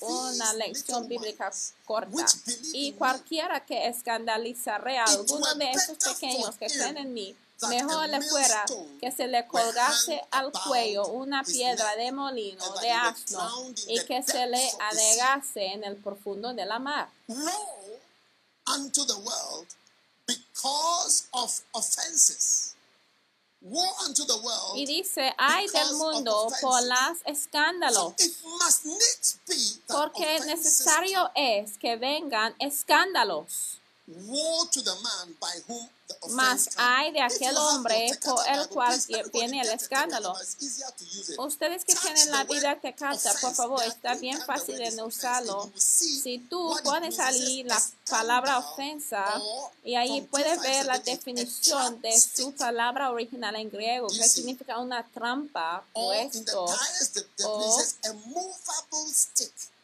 [0.00, 1.50] una lección bíblica
[1.84, 2.26] corta.
[2.72, 7.36] Y cualquiera que escandalizaré a alguno de esos pequeños que creen en mí,
[7.68, 8.64] mejor le fuera
[9.00, 14.46] que se le colgase al cuello una piedra de molino de asno y que se
[14.46, 17.08] le anegase en el profundo de la mar.
[18.64, 19.66] Unto the world
[20.26, 22.74] because of offenses.
[22.74, 23.51] Woe unto the world.
[24.74, 29.54] Y dice, ay del mundo por las escándalos, it must needs be
[29.86, 33.81] that porque necesario es que vengan escándalos.
[34.26, 38.68] Woe to the man by whom the offense Mas hay de aquel hombre por el
[38.68, 39.00] cual
[39.32, 40.34] viene el escándalo.
[41.38, 45.70] Ustedes que tienen la Biblia word Tecata, por favor, está bien fácil de usarlo.
[45.76, 49.24] Si tú pones ahí la palabra ofensa
[49.84, 54.78] y ahí puedes T5 ver la definición de su palabra original en griego, que significa
[54.78, 56.54] una trampa, the
[57.44, 57.78] o-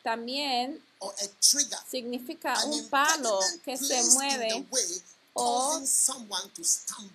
[0.09, 0.83] También
[1.91, 4.67] significa un palo que se mueve
[5.35, 5.81] o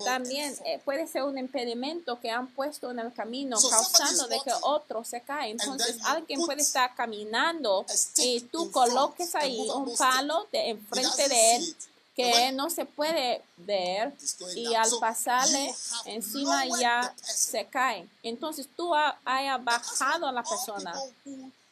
[0.05, 4.51] También eh, puede ser un impedimento que han puesto en el camino, causando de que
[4.61, 5.49] otro se cae.
[5.51, 7.85] Entonces alguien puede estar caminando
[8.17, 11.75] y tú coloques ahí un palo de enfrente de él
[12.15, 14.13] que no se puede ver
[14.55, 15.73] y al pasarle
[16.05, 18.07] encima ya se cae.
[18.21, 20.93] Entonces tú ha- hayas That's why bajado a la persona.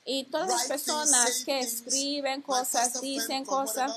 [0.06, 3.92] Y todas las personas que escriben cosas, dicen cosas,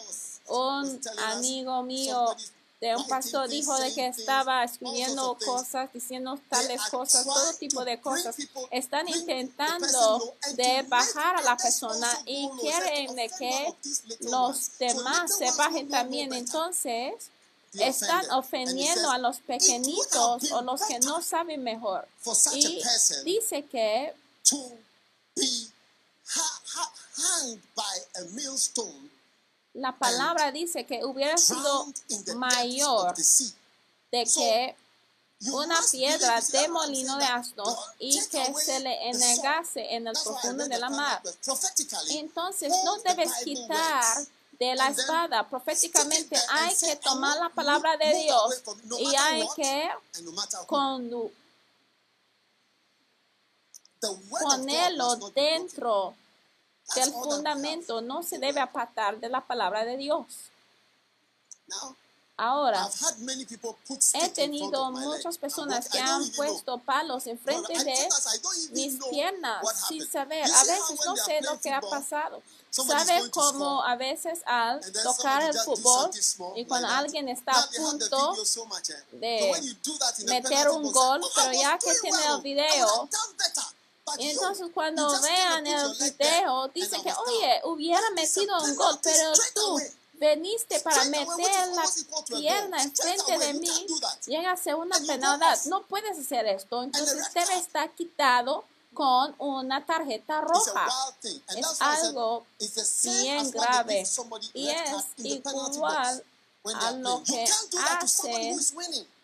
[0.48, 1.00] un
[1.32, 2.36] amigo mío
[2.80, 7.98] de un pastor dijo de que estaba escribiendo cosas, diciendo tales cosas, todo tipo de
[7.98, 8.36] cosas.
[8.70, 13.74] Están intentando de bajar a la persona y quieren de "Offend que
[14.20, 16.34] los ones." So demás se bajen también.
[16.34, 17.14] Entonces,
[17.72, 22.06] están ofendiendo a los "It would have pequeñitos o los que no saben mejor.
[22.52, 22.82] Y
[23.24, 24.12] dice que
[29.74, 31.86] la palabra dice que hubiera sido
[32.36, 33.14] mayor
[34.12, 34.76] de que
[35.52, 37.64] una piedra de molino de asno
[37.98, 41.22] y que se le enegase en el profundo de la mar.
[42.10, 45.46] Entonces no debes quitar de la espada.
[45.48, 48.62] Proféticamente hay que "I tomar la palabra de Dios
[49.00, 50.66] y hay que and no matter who.
[50.66, 51.32] condu- The
[53.74, 53.93] word of God
[54.42, 56.14] ponerlo dentro
[56.94, 58.00] del fundamento.
[58.00, 60.26] No se debe apartar de la palabra de Dios.
[62.36, 68.08] Ahora, he stick in front tenido muchas personas que han puesto palos enfrente de
[68.72, 70.44] mis piernas sin saber.
[70.44, 72.42] A veces no sé lo que ha football, pasado.
[72.70, 76.10] ¿Sabe cómo a veces al tocar el fútbol
[76.56, 78.34] y cuando alguien está a punto
[79.12, 79.76] eh?
[80.18, 83.08] de meter un gol, "Oh, pero ya que tiene el video,
[84.06, 87.60] would have done better." But Y you- entonces cuando vean el video, dicen que, oye,
[87.64, 89.80] hubiera metido un gol, pero tú
[90.14, 91.84] veniste para meter la
[92.28, 93.86] pierna enfrente de mí,
[94.26, 95.58] llega a ser una penalidad.
[95.66, 97.50] No puedes hacer esto, entonces card.
[97.52, 100.86] estar quitado con una tarjeta roja.
[101.56, 102.46] Es algo
[103.02, 104.06] bien grave.
[104.52, 106.24] y es igual
[106.74, 107.74] a lo que can't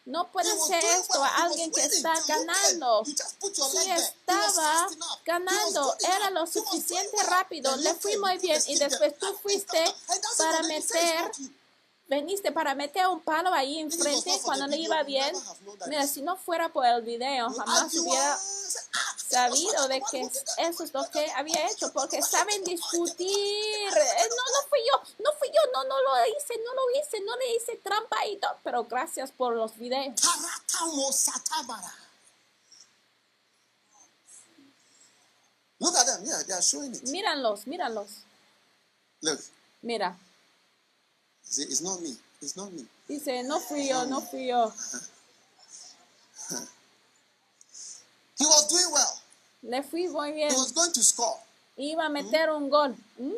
[0.07, 3.05] No puede ser esto a alguien que está ganando.
[3.05, 4.89] Si estaba
[5.25, 9.85] ganando, era lo suficiente rápido, le fui muy bien y después tú fuiste
[10.39, 11.31] para meter.
[12.11, 15.33] Veniste para meter un palo ahí enfrente cuando video, iba bien.
[15.87, 18.37] Mira, si no fuera por el video, jamás hubiera
[19.29, 20.21] sabido de que
[20.59, 23.29] eso es lo que había hecho, porque saben discutir.
[23.29, 27.21] Eh, No, no fui yo, no fui yo, no, no lo hice, no lo hice,
[27.21, 28.57] no le hice trampa y todo.
[28.65, 30.21] Pero gracias por los videos.
[35.79, 36.25] Look at them.
[36.27, 37.05] Yeah, they are showing it.
[37.05, 38.09] Míranlos, míranlos.
[39.23, 39.41] Look.
[39.81, 40.15] Mira,
[41.51, 42.15] See, it's not me.
[42.41, 42.87] It's not me.
[43.09, 44.73] dice, no fui yo, no yo.
[48.39, 49.21] He was doing well.
[49.65, 50.49] Le fui muy bien.
[50.51, 51.39] He was going to score.
[51.77, 52.95] Iba a meter un gol.
[53.21, 53.35] ¿Mm?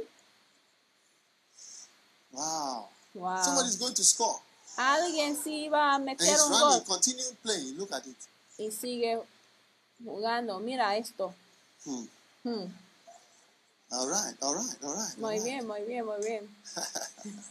[2.32, 2.88] Wow.
[3.14, 3.42] Wow.
[3.42, 4.38] Somebody's going to score.
[4.76, 7.78] Alguien sí iba a And meter he's un running, gol continuing playing.
[7.78, 8.16] Look at it.
[8.58, 9.20] y sigue
[10.04, 10.60] jugando.
[10.60, 11.34] Mira esto.
[11.84, 12.04] Hmm.
[12.44, 12.66] Hmm.
[13.92, 15.14] All right, all right, all right.
[15.16, 15.44] all Muy right.
[15.44, 16.48] bien, muy bien, muy bien.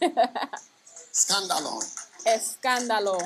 [1.12, 1.84] Scandalon.
[2.24, 3.18] Escándalo.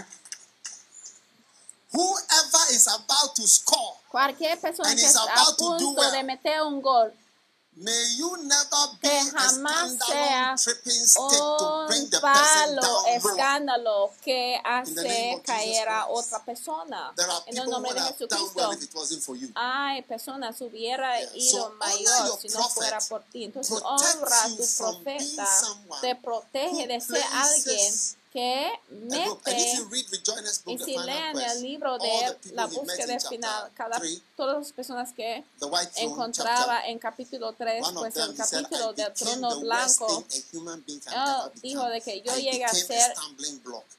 [1.93, 5.85] whoever is about to score, Cualquier persona And que is está a about to do
[5.87, 6.13] punto well.
[6.13, 7.13] de meter un gol,
[7.77, 15.89] Que jamás sea tripping stick to bring un the person palo, escándalo que hace caer
[15.89, 17.13] a otra persona.
[17.15, 18.53] There are En el nombre de Jesucristo.
[18.55, 19.51] well if it wasn't for you.
[19.55, 23.45] Ay, personas hubiera ido mayor si no fuera por ti.
[23.45, 25.49] Entonces honra a tu profeta,
[26.01, 27.95] te protege de ser alguien
[28.37, 33.15] que mete you read Rejoiner's book, y si Final leen el libro de la búsqueda
[33.15, 33.99] in final, cada,
[34.37, 35.43] todas las personas que
[35.97, 40.85] encontraba en capítulo 3, one of pues el capítulo del trono blanco, thing a human
[40.87, 43.15] being can él dijo de que yo I llegué a ser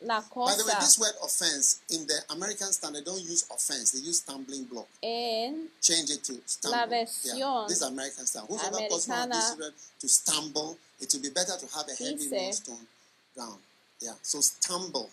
[0.02, 3.44] la By the way, cosa this word offense in the American standard they don't use
[3.50, 4.88] offense; they use stumbling block.
[5.02, 6.78] en Change it to stumble.
[6.80, 9.56] La versión This is American one of americana
[10.00, 12.88] to stumble, it will be better to have a heavy dice- millstone
[13.36, 13.67] down.
[14.02, 14.14] Yeah.
[14.22, 15.10] So stumble,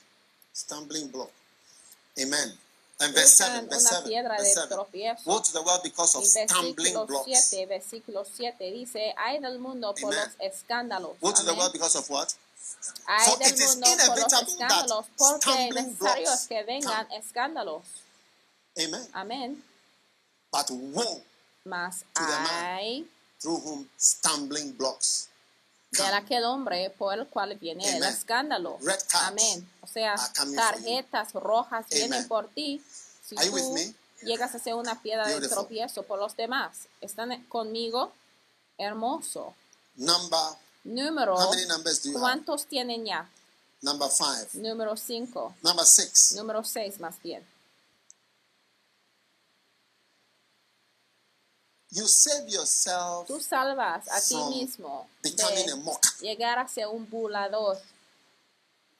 [0.53, 1.31] stumbling block.
[2.21, 2.53] Amen.
[3.01, 4.79] And verse seven, verse seven, verse de seven.
[4.79, 5.27] tropiezo.
[5.27, 7.51] Woe to the world because of stumbling blocks.
[7.51, 10.25] 7, versículo 7 dice, hay del mundo por Amen.
[10.39, 11.17] los escándalos.
[11.21, 12.33] Woe to the world because of what?
[13.09, 16.25] Hay For del it is mundo por los inevitable escándalos, that porque es stumbling necesario
[16.25, 17.83] blocks que vengan escándalos.
[18.79, 19.09] Amen.
[19.13, 19.63] Amén.
[20.53, 21.23] But woe
[21.65, 23.07] Mas the man.
[23.41, 25.29] through whom stumbling blocks
[26.03, 28.15] de aquel hombre por el cual viene el Amen.
[28.15, 28.79] escándalo.
[28.83, 29.71] Red cards Amén.
[29.81, 30.15] O sea,
[30.57, 32.29] tarjetas rojas vienen Amen.
[32.29, 32.83] por ti.
[33.27, 33.77] Si tú
[34.23, 35.57] llegas a ser una piedra de Beautiful.
[35.59, 38.13] tropiezo por los demás, están conmigo,
[38.79, 39.55] hermoso.
[39.97, 40.41] Number,
[40.85, 41.71] Número, you
[42.11, 42.21] have?
[42.21, 43.29] ¿cuántos tienen ya?
[43.81, 44.49] Number five.
[44.55, 46.33] Número 5, Number six.
[46.37, 47.47] número 6 más bien.
[51.95, 56.11] You save yourself Tú salvas a ti mismo becoming de a mocker.
[56.21, 57.79] llegar a ser un bulador.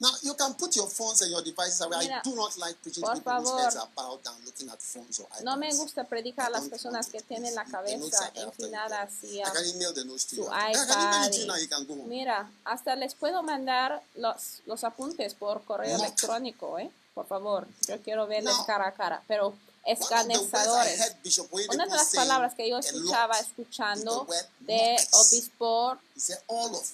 [0.01, 1.97] Now you can put your phones and your devices away.
[1.99, 4.69] I Mira, do not like preaching to people whose favor, heads are bowed down looking
[4.69, 5.45] at phones or iPads.
[5.45, 10.19] No me gusta predicar a I las personas que tienen la cabeza inclinada hacia I
[10.19, 10.43] su.
[10.43, 12.07] I iPad.
[12.07, 16.07] Mira, hasta les puedo mandar los, los apuntes por correo Mock.
[16.07, 16.91] electrónico, ¿eh?
[17.15, 19.23] Por favor, yo quiero verles cara a cara.
[19.29, 19.55] Pero
[19.87, 24.27] Oyedepo Una de las palabras que yo escuchaba escuchando
[24.61, 25.99] de obispo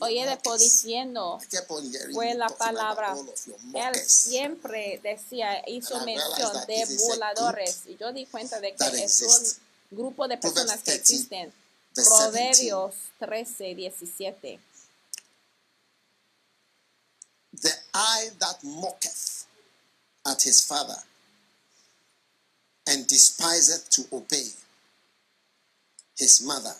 [0.00, 1.40] Oyedepo diciendo
[2.12, 3.16] fue la palabra.
[3.74, 7.82] Él siempre decía, hizo mención de voladores.
[7.86, 11.52] Y yo di cuenta de que es un grupo de personas que 13, existen.
[11.94, 14.60] Proverbios 13, 17.
[17.60, 19.46] The eye that mocketh
[20.24, 20.96] at his father
[22.88, 24.46] and despiseth to obey
[26.16, 26.74] his mother.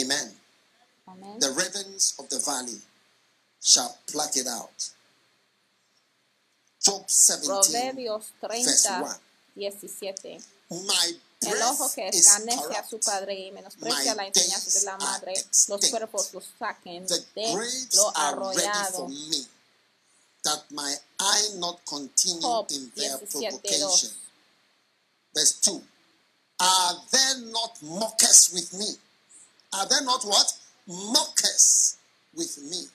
[0.00, 0.32] Amen.
[1.08, 1.40] Amén.
[1.40, 2.80] The ravens of the valley
[3.60, 4.90] shall pluck it out.
[6.82, 7.48] Job 17.
[7.48, 9.16] Proverbios verse 1.
[9.56, 10.40] 17.
[10.70, 14.84] My El ojo que is escarnece a su padre y menosprecia My la enseñanza de
[14.84, 15.34] la madre,
[15.68, 17.24] los cuerpos los saquen de
[17.94, 19.08] lo arrollado.
[21.22, 24.10] For me, that my eye not continue Job in their 17, provocation.
[24.10, 24.16] 2.
[25.34, 25.82] Verse 2.
[26.60, 28.98] Are there not mockers with me?
[29.72, 30.52] Are there not what?
[30.86, 31.96] Mockers
[32.34, 32.88] with me.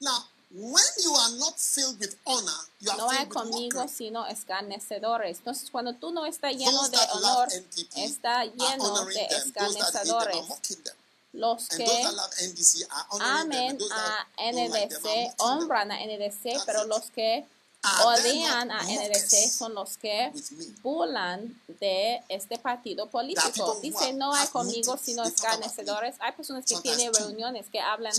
[0.00, 0.24] Now,
[0.54, 3.88] when you are not filled with honor, you are No hay filled with conmigo mockery.
[3.88, 5.38] sino escarnecedores.
[5.38, 7.48] Entonces, cuando tú no estás lleno Those de honor,
[7.96, 9.14] está lleno de them.
[9.14, 11.05] Those that hate them escarnecedores.
[11.36, 13.20] Los que them.
[13.20, 17.46] amen a NDC honran a NDC, pero los que
[18.04, 20.32] odian a NDC son los que
[20.82, 23.78] burlan de este partido político.
[23.80, 26.16] Dice, no hay conmigo sino escarnecedores.
[26.20, 28.12] Hay personas que tienen reuniones que hablan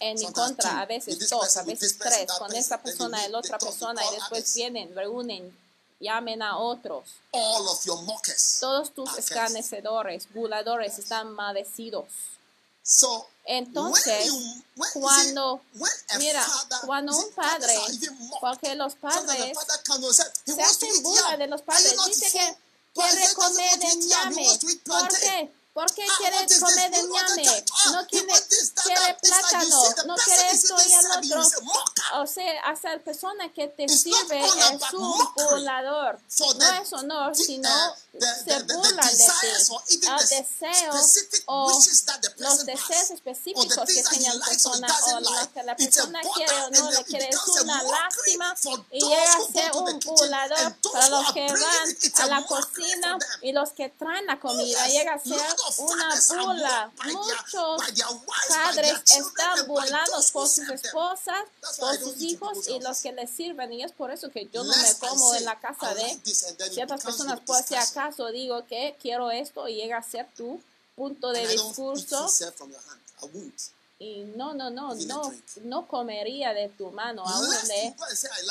[0.00, 3.58] en mi contra, a veces dos, a veces tres, con esta persona y la otra
[3.58, 5.56] persona y después vienen, reúnen,
[6.00, 7.04] llamen a otros.
[7.32, 8.58] All of your mockers.
[8.60, 12.06] Todos tus escarnecedores, buladores están maldecidos.
[12.86, 14.30] So, Entonces,
[14.92, 15.62] cuando,
[16.18, 16.46] mira,
[16.84, 17.74] cuando un padre,
[18.42, 19.56] porque los padres
[20.44, 21.96] se hacen burla de los padres.
[22.06, 22.56] Dice que
[22.94, 25.50] to eat ¿Por qué?
[25.74, 27.64] ¿Por qué Ah, quiere comer de ñame?
[27.84, 28.26] Ah, No quiere,
[28.84, 31.42] quiere plátano, no quiere esto y el otro.
[32.20, 36.20] O sea, la persona que te sirve es un burlador.
[36.58, 37.68] No es honor, sino
[38.12, 40.06] the- se burlan de ti.
[40.06, 40.92] El the deseo
[41.46, 41.68] o
[42.38, 46.90] los deseos específicos que tiene la persona o lo que la persona quiere o no
[46.92, 48.54] le quiere es una lástima
[48.92, 53.70] y llega a ser un burlador para los que van a la cocina y los
[53.72, 54.84] que traen la comida.
[54.86, 56.92] Yes, Llega a ser una burla.
[57.04, 57.82] Muchos
[58.48, 61.44] padres están burlados por sus esposas,
[61.78, 63.72] por sus hijos y los que les sirven.
[63.72, 66.20] Y es por eso que yo no me como en la casa de
[66.70, 67.40] ciertas personas.
[67.40, 70.60] Por si acaso digo que quiero esto y llega a ser tu
[70.96, 72.28] punto de discurso.
[74.04, 75.32] Y no, no, no, no,
[75.62, 77.94] no comería de tu mano aún de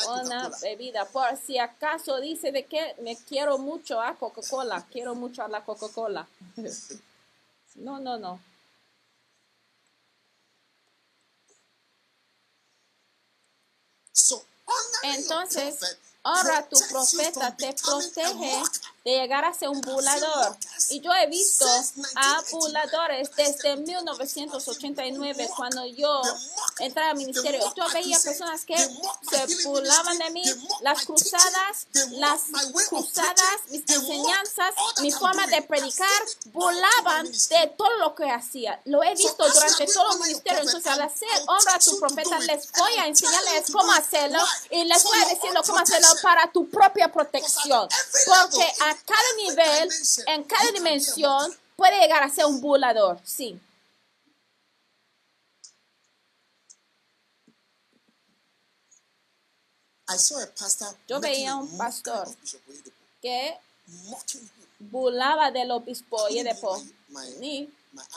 [0.08, 1.06] una bebida.
[1.06, 5.64] Por si acaso dice de que me quiero mucho a Coca-Cola, quiero mucho a la
[5.64, 6.28] Coca-Cola.
[7.76, 8.40] No, no, no.
[15.04, 18.64] Entonces, prophet honra a tu profeta, te protege.
[19.04, 20.58] De llegar a ser un bulador.
[20.90, 21.66] Y yo he visto
[22.16, 26.22] a buladores desde 1989, cuando yo
[26.80, 27.62] entré al ministerio.
[27.76, 30.44] Yo veía personas que se burlaban de mí,
[30.82, 32.42] las cruzadas, las
[32.88, 38.80] cruzadas, mis enseñanzas, mi forma de predicar, burlaban de todo lo que hacía.
[38.86, 40.62] Lo he visto durante todo el ministerio.
[40.62, 44.40] Entonces, al hacer honra a tu profeta, les voy a enseñarles cómo hacerlo
[44.70, 47.88] y les voy a decirlo cómo hacerlo para tu propia protección.
[48.26, 49.90] Porque a cada nivel,
[50.28, 53.20] en cada dimensión, puede llegar a ser un burlador.
[53.24, 53.60] Sí.
[61.08, 62.28] Yo veía un pastor
[63.22, 63.58] que
[64.80, 67.74] burlaba del obispo my, Ni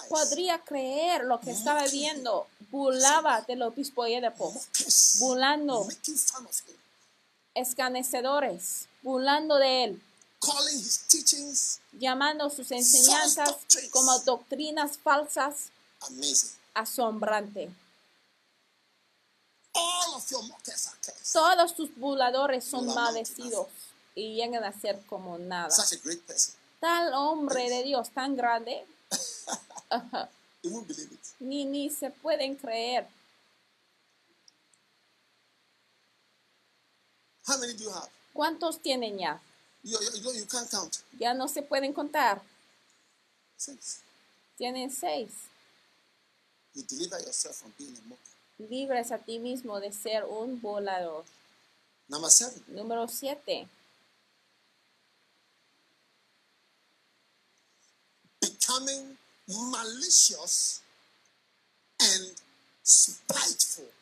[0.08, 2.46] podría creer lo que estaba viendo.
[2.70, 4.04] Burlaba del obispo.
[4.06, 5.86] Mockers, Burlando.
[7.54, 8.88] Escanecedores.
[9.02, 10.02] Burlando de él.
[10.46, 13.56] Calling his teachings Llamando sus enseñanzas
[13.90, 15.70] como doctrinas falsas.
[16.08, 16.50] amazing.
[16.74, 17.70] Asombrante.
[19.74, 21.14] All of your are.
[21.32, 23.68] Todos tus burladores son maldecidos
[24.14, 25.70] y llegan a ser como nada.
[25.70, 26.54] Such a great person.
[26.80, 28.86] Tal hombre de Dios tan grande,
[30.62, 31.20] You won't believe it.
[31.40, 33.06] ni, ni se pueden creer.
[37.46, 38.08] How many do you have?
[38.32, 39.40] ¿Cuántos tienen ya?
[39.86, 41.04] You, you, you, you can't count.
[41.16, 42.42] Ya no se pueden contar.
[43.56, 44.00] Six.
[44.58, 45.30] Tienen seis.
[46.74, 48.68] You deliver yourself from being a mocker.
[48.68, 51.24] Libres a ti mismo de ser un volador.
[52.08, 52.64] Number seven.
[52.74, 53.68] Número siete.
[58.40, 59.16] Becoming
[59.46, 60.82] malicious
[62.00, 62.32] and
[62.82, 63.92] spiteful.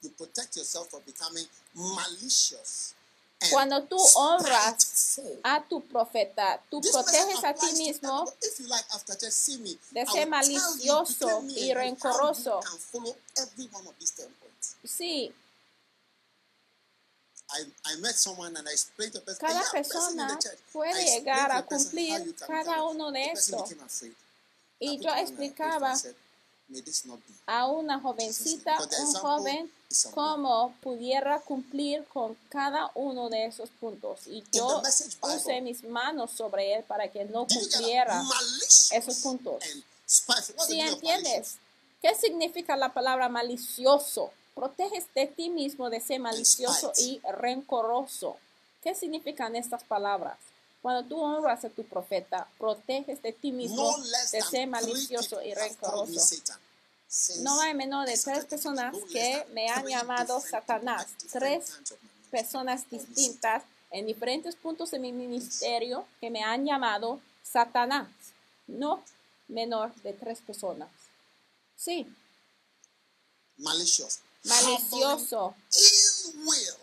[0.00, 1.44] You protect yourself from becoming
[1.74, 2.94] malicious.
[3.40, 8.32] And Cuando tú honras a tu profeta, tú proteges a ti mismo
[9.92, 12.60] de ser malicioso y rencoroso.
[14.84, 15.32] Sí,
[17.50, 20.24] I, I met someone and I explained to the person, Cada "Yeah, person in the
[20.24, 23.70] persona church." puede llegar a cumplir cada uno de estos.
[24.80, 25.94] y yo explicaba
[27.46, 29.72] a una jovencita, un joven.
[30.14, 34.26] Cómo pudiera cumplir con cada uno de esos puntos.
[34.26, 34.82] Y yo
[35.20, 38.22] puse mis manos sobre él para que no cumpliera.
[38.92, 39.62] Esos puntos.
[40.06, 41.58] Si entiendes?
[42.02, 44.30] ¿qué significa la palabra malicioso?
[44.54, 48.36] Proteges de ti mismo de ser malicioso y rencoroso.
[48.82, 50.38] ¿Qué significan estas palabras?
[50.82, 53.96] Cuando tú honras a tu profeta, proteges de ti mismo
[54.32, 56.36] de ser malicioso y rencoroso.
[57.40, 61.06] No hay menos de tres personas que me han llamado Satanás.
[61.32, 61.78] Tres
[62.30, 68.08] personas distintas en diferentes puntos de mi ministerio que me han llamado Satanás.
[68.66, 69.02] No
[69.48, 70.90] menor de tres personas.
[71.76, 72.06] Sí,
[73.56, 74.20] Malicious.
[74.44, 76.78] malicioso, ill will,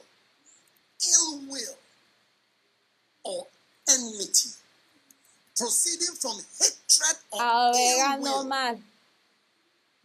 [1.02, 1.78] ill will,
[3.24, 3.48] or
[3.88, 4.50] enmity,
[5.56, 8.78] proceeding from hatred or ill will, mal,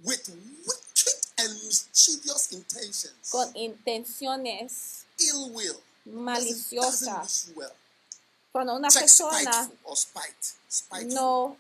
[0.05, 0.29] with
[0.67, 3.31] wicked and mischievous intentions.
[3.31, 5.81] con intenciones Ill will.
[6.07, 7.05] Maliciosas.
[7.07, 7.75] doesn't well.
[8.53, 10.53] Cuando una Check persona spiteful or spite.
[10.69, 11.15] Spiteful.
[11.15, 11.57] no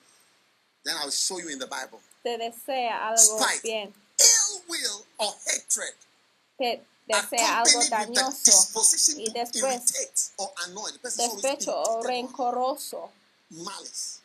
[0.84, 2.00] Then I'll show you in the Bible.
[2.22, 3.62] te desea algo Spite.
[3.62, 5.94] bien, Ill will or hatred.
[6.58, 8.52] te desea algo dañoso
[9.18, 9.92] y después
[11.02, 13.10] despecho o rencoroso.
[13.50, 14.19] malice.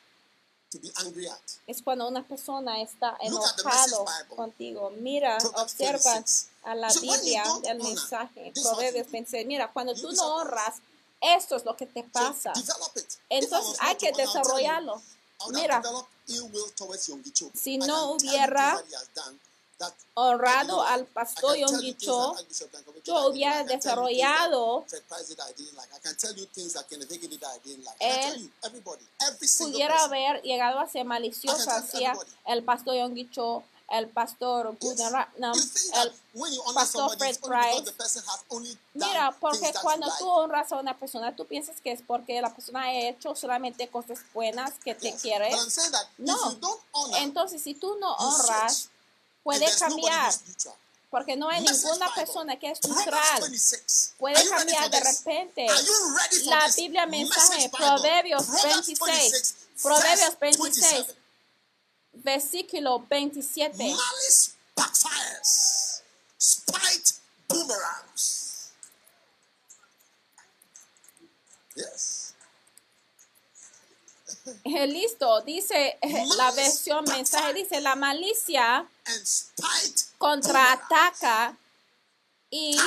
[0.75, 1.39] To be angry at.
[1.67, 4.05] Es cuando una persona está enojado
[4.35, 4.89] contigo.
[4.89, 6.47] Mira, Proverbs observa 26.
[6.63, 8.51] a la So Biblia del mensaje.
[8.61, 9.11] Proverbios you do.
[9.11, 9.45] 26.
[9.47, 10.75] Mira, cuando tú no honras,
[11.21, 12.51] esto es lo que te pasa.
[13.29, 15.01] Entonces hay que desarrollarlo.
[15.51, 15.81] Mira,
[17.53, 18.83] si no hubiera
[20.13, 22.35] honrado al pastor Yonggi Cho,
[23.03, 24.85] yo hubiera desarrollado,
[27.99, 28.51] Él
[29.57, 34.75] pudiera haber llegado a ser malicioso hacia el pastor Yonggi Cho, el pastor.
[34.79, 36.13] Gunaratnam, el
[36.73, 37.93] Pastor Fred Price.
[38.93, 42.83] Mira, porque cuando tú honras a una persona, tú piensas que es porque la persona
[42.83, 45.49] ha hecho solamente cosas buenas que te quiere.
[46.17, 46.35] No.
[47.17, 48.89] Entonces, si tú no honras,
[49.45, 50.33] puede cambiar,
[51.11, 53.41] porque no hay ninguna persona que es neutral.
[53.41, 54.09] 26.
[54.09, 55.67] Are Puede cambiar de repente.
[56.45, 56.67] La?
[56.75, 57.69] Biblia mensaje.
[57.69, 61.19] Proverbios Proverbs 26, 26, Proverbios verse 26, 27.
[62.13, 63.77] versículo 27.
[63.77, 66.01] Malice backfires.
[66.39, 67.13] Spite
[67.47, 68.71] boomerangs.
[71.75, 72.33] Yes.
[74.85, 78.85] Listo, dice eh, la versión mensaje, dice la malicia
[80.17, 81.55] contraataca
[82.49, 82.77] y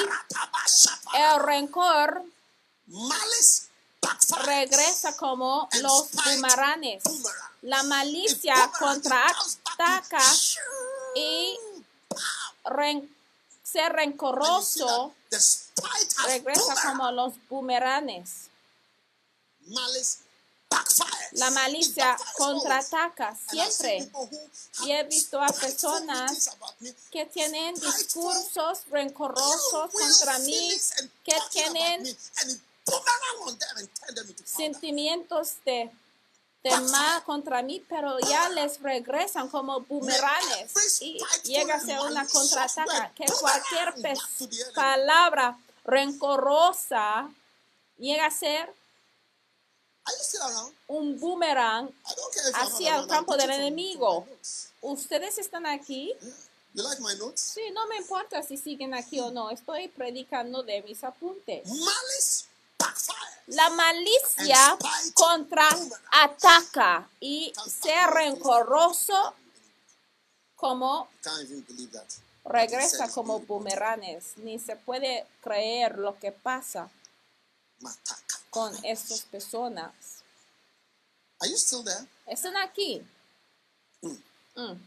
[1.14, 2.22] el rencor
[4.44, 7.02] regresa como los bumaranes.
[7.62, 10.22] La malicia contraataca
[11.14, 11.58] y
[12.64, 13.08] ren-
[13.62, 15.14] ser rencoroso
[16.26, 18.48] regresa como los bumeranes.
[19.66, 20.18] Malice.
[21.32, 24.10] La malicia contraataca siempre.
[24.84, 26.50] Y he visto a personas
[27.10, 30.70] que tienen discursos rencorosos contra mí,
[31.24, 32.18] que tienen
[34.44, 35.90] sentimientos de,
[36.62, 42.26] de mal contra mí, pero ya les regresan como boomerangs y llega a ser una
[42.26, 43.94] contraataca que cualquier
[44.74, 47.30] palabra rencorosa
[47.98, 48.78] llega a ser
[49.97, 49.97] Are you still around?
[50.88, 51.90] Un boomerang
[52.54, 54.26] hacia el campo del enemigo.
[54.80, 56.14] ¿Ustedes están aquí?
[56.74, 57.40] You like my notes?
[57.40, 61.66] Sí, no me importa si siguen aquí o no, estoy predicando de mis apuntes.
[61.66, 62.44] Malice.
[63.48, 64.78] La malicia
[65.14, 69.34] contraataca y ser rencoroso
[70.54, 71.08] como
[72.44, 74.36] regresa como boomerangs.
[74.38, 76.90] Ni se puede creer lo que pasa
[77.80, 78.37] Mataka.
[78.50, 80.22] Con estas personas.
[81.40, 82.06] Are you still there?
[82.26, 83.02] Están aquí.
[84.02, 84.16] Mm.
[84.56, 84.78] Mm.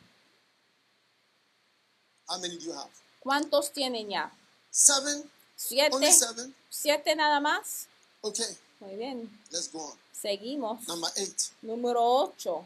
[2.27, 2.89] How many do you have?
[3.21, 4.31] ¿Cuántos tienen ya?
[4.71, 5.29] Seven?
[5.55, 5.95] ¿Siete?
[5.95, 6.55] Only seven?
[6.69, 7.87] ¿Siete nada más?
[8.21, 9.29] Okay, Muy bien.
[9.51, 9.97] let's go on.
[10.13, 10.87] Seguimos.
[10.87, 11.51] Number eight.
[11.63, 12.65] Número 8.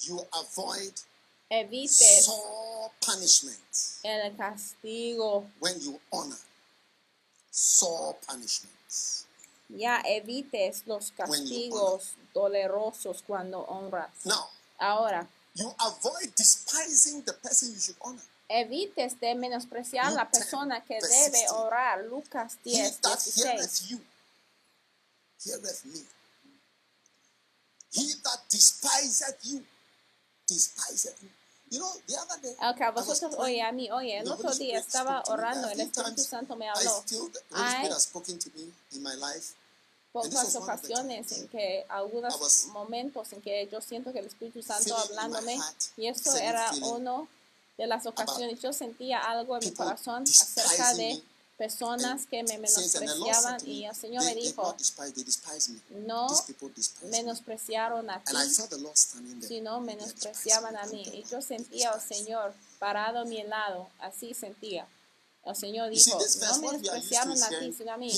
[0.00, 0.92] You avoid
[1.50, 3.60] Evites sore punishment
[4.02, 5.46] el castigo.
[5.60, 6.38] when you honor.
[7.56, 8.74] Sore punishment.
[9.68, 14.10] Ya evites los castigos dolorosos cuando honras.
[14.24, 18.20] Now, Ahora, you avoid despising the person you should honor.
[18.48, 21.50] evites de menospreciar la Luke 10, persona que debe 16.
[21.52, 22.04] orar.
[22.04, 23.44] Lucas He 10, that 16.
[23.46, 24.00] heareth you,
[25.44, 26.00] heareth me.
[27.92, 29.64] He that despiseth you,
[30.48, 31.30] despiseth me.
[31.70, 36.68] El praying, oye a mí, oye, el otro día estaba orando, el Espíritu Santo me
[36.68, 37.02] habló.
[37.02, 37.74] still, the Holy Ay.
[37.74, 39.54] Spirit has spoken to me in my life.
[40.12, 45.58] Pocas ocasiones en que, algunos momentos en que yo siento que el Espíritu Santo hablándome,
[45.96, 47.26] y esto era uno
[47.76, 48.60] de las ocasiones.
[48.60, 51.20] Yo sentía algo en mi corazón acerca de
[51.56, 54.76] personas que me menospreciaban y el Señor me dijo,
[55.90, 56.28] no
[57.10, 58.34] menospreciaron a ti,
[59.46, 61.02] sino menospreciaban a mí.
[61.12, 62.24] Y yo sentía al despised.
[62.24, 64.86] Señor parado a mi lado, así sentía.
[65.44, 68.10] El Señor dijo, no menospreciaron a ti, sino a mí.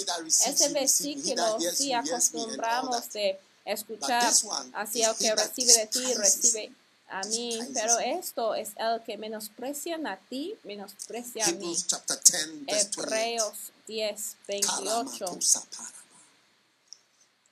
[0.46, 4.32] that versículo sí acostumbramos de escuchar
[4.72, 6.72] hacia el que recibe de ti, recibe
[7.08, 7.58] a mí.
[7.74, 11.54] Pero esto es el que menosprecian a ti, menosprecia a mí.
[11.54, 13.02] Hebrews chapter 10, verse 28.
[13.02, 14.68] Hebreos 10, 28.
[14.68, 15.92] Karamatosaparaba.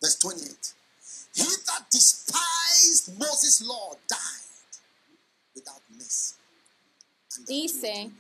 [0.01, 0.75] Verse 28.
[1.35, 4.79] He that despised Moses' law died
[5.55, 6.35] without mercy.
[7.47, 8.11] Dice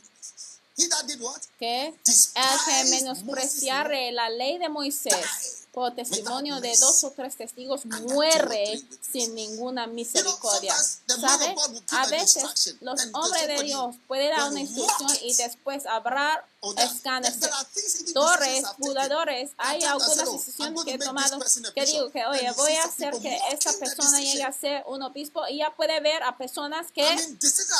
[1.57, 7.85] que el que menospreciare la ley de Moisés por testimonio de dos o tres testigos
[7.85, 10.75] muere sin ninguna misericordia.
[10.75, 11.57] ¿Sabe?
[11.91, 16.47] A veces los hombres de Dios pueden dar una instrucción y después habrá
[16.79, 19.51] escanecedores, budadores.
[19.59, 21.39] Hay algunas decisiones que he tomado
[21.75, 25.43] que digo que, oye, voy a hacer que esta persona llegue a ser un obispo
[25.49, 27.05] y ya puede ver a personas que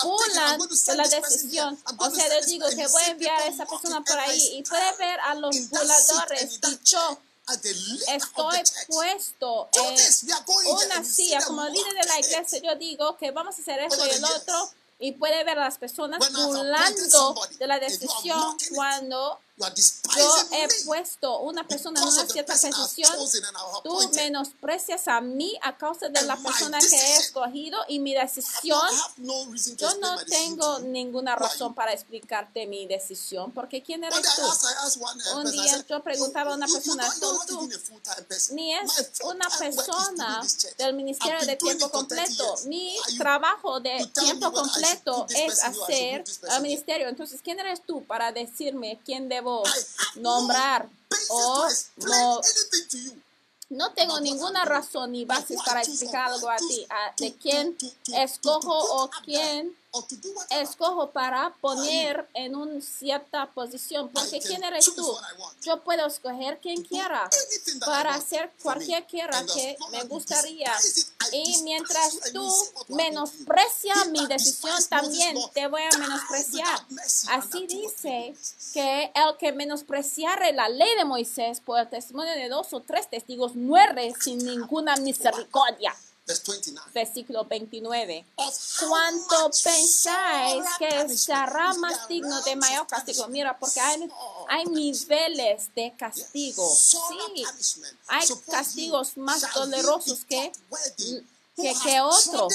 [0.03, 1.79] burlan de la decisión.
[1.99, 4.97] O sea, les digo que voy a enviar a esa persona por ahí y puede
[4.97, 7.19] ver a los burladores y yo
[7.49, 12.61] estoy puesto en una silla como líder de la iglesia.
[12.63, 15.79] Yo digo que vamos a hacer esto y el otro y puede ver a las
[15.79, 23.13] personas burlando de la decisión cuando yo he puesto una persona en una cierta posición,
[23.85, 28.81] tú menosprecias a mí a causa de la persona que he escogido y mi decisión.
[29.77, 34.43] Yo no tengo ninguna razón para explicarte mi decisión, porque ¿quién eres tú?
[34.43, 37.69] uh, Un día yo preguntaba a una "You- you- persona, tú- tú.
[38.55, 38.91] Ni es
[39.23, 40.43] una persona
[40.79, 42.57] del ministerio de tiempo it for 30 completo.
[42.67, 46.25] Mi trabajo de tiempo completo es hacer
[46.57, 47.09] el ministerio.
[47.09, 49.44] Entonces, ¿quién eres tú para decirme quién debo
[50.17, 50.89] Nombrar
[51.31, 52.41] o no?
[53.71, 55.27] No tengo ninguna razón ni I
[55.65, 57.77] para explicar algo a ti, a- de quién
[58.15, 59.77] escojo o quién
[60.51, 64.09] escojo para poner en una cierta posición.
[64.11, 65.17] Porque ¿quién eres tú?
[65.63, 67.29] Yo puedo escoger quien quiera
[67.85, 70.73] para hacer cualquier quiera que me gustaría.
[71.33, 72.51] Y mientras tú
[72.89, 76.87] menosprecias mi decisión, también te voy a menospreciar.
[77.31, 78.35] Así dice
[78.73, 83.09] que el que menospreciare la ley de Moisés por el testimonio de dos o tres
[83.09, 85.95] testigos muere sin ninguna misericordia.
[86.27, 86.91] Verse 29.
[86.95, 88.25] Versículo 29.
[88.37, 93.29] Of how ¿Cuánto pensáis que será más digno de mayor castigo?
[93.29, 94.09] Mira, porque hay,
[94.49, 96.67] hay niveles de castigo.
[96.75, 97.45] Sí,
[98.09, 100.51] hay castigos más dolorosos que-
[101.57, 102.55] que- que otros.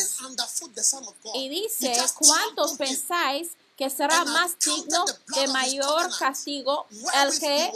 [1.35, 7.71] Y dice, ¿cuántos pensáis que será más digno de mayor castigo el que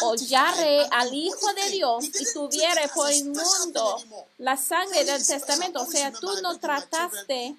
[0.00, 1.70] hollare al Hijo de.
[1.70, 3.96] Dios y tuviere por inmundo
[4.38, 5.82] la sangre del testamento?
[5.82, 7.56] O sea, tú no trataste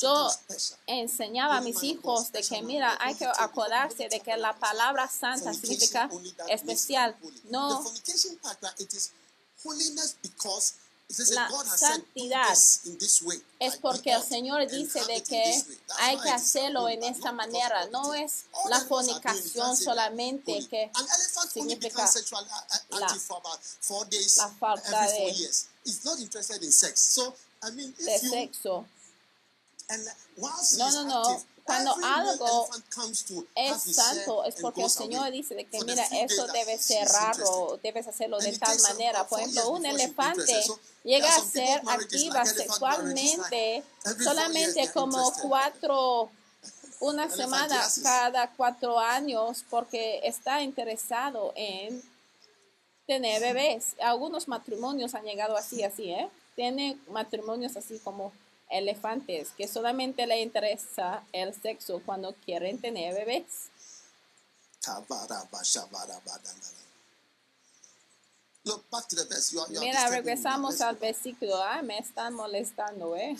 [0.00, 0.30] Yo
[0.86, 5.52] enseñaba a mis hijos de que, mira, hay que acordarse de que la palabra santa
[5.52, 6.08] significa
[6.48, 7.14] especial.
[7.44, 7.84] No,
[11.34, 11.48] La
[11.78, 12.48] santidad
[13.58, 15.42] es porque el Señor dice de que
[16.00, 17.86] hay que hacerlo en esta manera.
[17.86, 20.90] No es la fornicación solamente que
[21.50, 22.66] significa sexually a-
[23.00, 23.06] la-
[24.36, 25.30] la falta de-
[28.04, 28.86] de sexo.
[30.76, 31.44] No, no, no.
[31.68, 32.66] Cuando algo
[33.54, 38.08] es santo es porque el Señor dice de que mira, eso debe ser raro, debes
[38.08, 39.26] hacerlo de tal manera.
[39.28, 40.64] Por ejemplo, un elefante
[41.04, 43.84] llega a ser activa sexualmente
[44.24, 46.30] solamente como cuatro,
[47.00, 52.02] una semana cada cuatro años porque está interesado en
[53.06, 53.94] tener bebés.
[54.00, 56.30] Algunos matrimonios han llegado así, así, ¿eh?
[56.56, 58.32] Tiene matrimonios así como
[58.70, 63.70] elefantes, que solamente le interesa el sexo cuando quieren tener bebés.
[64.86, 65.76] Look back to the verse.
[65.76, 66.26] You are, you
[68.54, 68.57] are
[69.80, 71.62] Mira, regresamos al versículo.
[71.62, 73.36] Ay, me están molestando, ¿eh?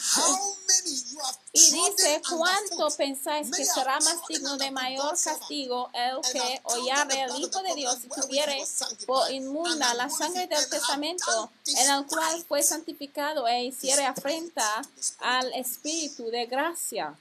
[1.52, 7.40] Y dice, ¿cuánto pensáis que será más digno de mayor castigo el que hollare al
[7.40, 8.64] Hijo de Dios y tuviere
[9.06, 14.82] por inmunda la sangre del testamento en el cual fue santificado e hiciere afrenta
[15.18, 17.16] al Espíritu de gracia?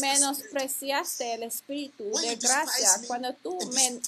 [0.00, 2.88] Menospreciaste el Espíritu de gracia.
[3.06, 4.00] cuando tú me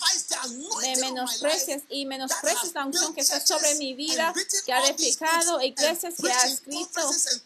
[0.80, 4.32] me menosprecias y menosprecias la unción que está sobre mi vida,
[4.64, 7.00] que ha edificado iglesias que ha escrito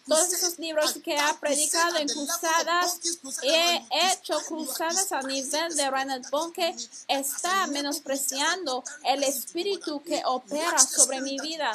[0.06, 2.98] todos esos libros que ha predicado en cruzadas
[3.42, 3.82] he
[4.12, 6.74] hecho cruzadas a nivel de that Bonke
[7.08, 11.72] está menospreciando el espíritu que opera sobre mi vida.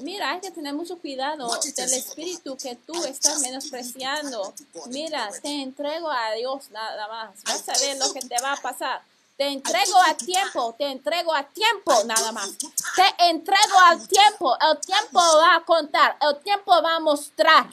[0.00, 4.54] Mira, hay que tener mucho cuidado del espíritu que tú estás menospreciando.
[4.88, 7.42] Mira, te entrego a Dios nada más.
[7.44, 9.02] Vas a ver lo que te va a pasar.
[9.36, 12.56] Te entrego a tiempo, te entrego a tiempo nada más.
[12.58, 14.56] Te entrego al tiempo.
[14.60, 17.72] El tiempo va a contar, el tiempo va a mostrar.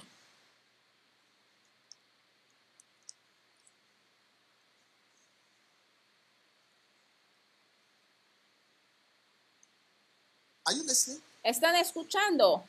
[10.66, 11.22] Are you listening?
[11.44, 12.66] ¿Están escuchando?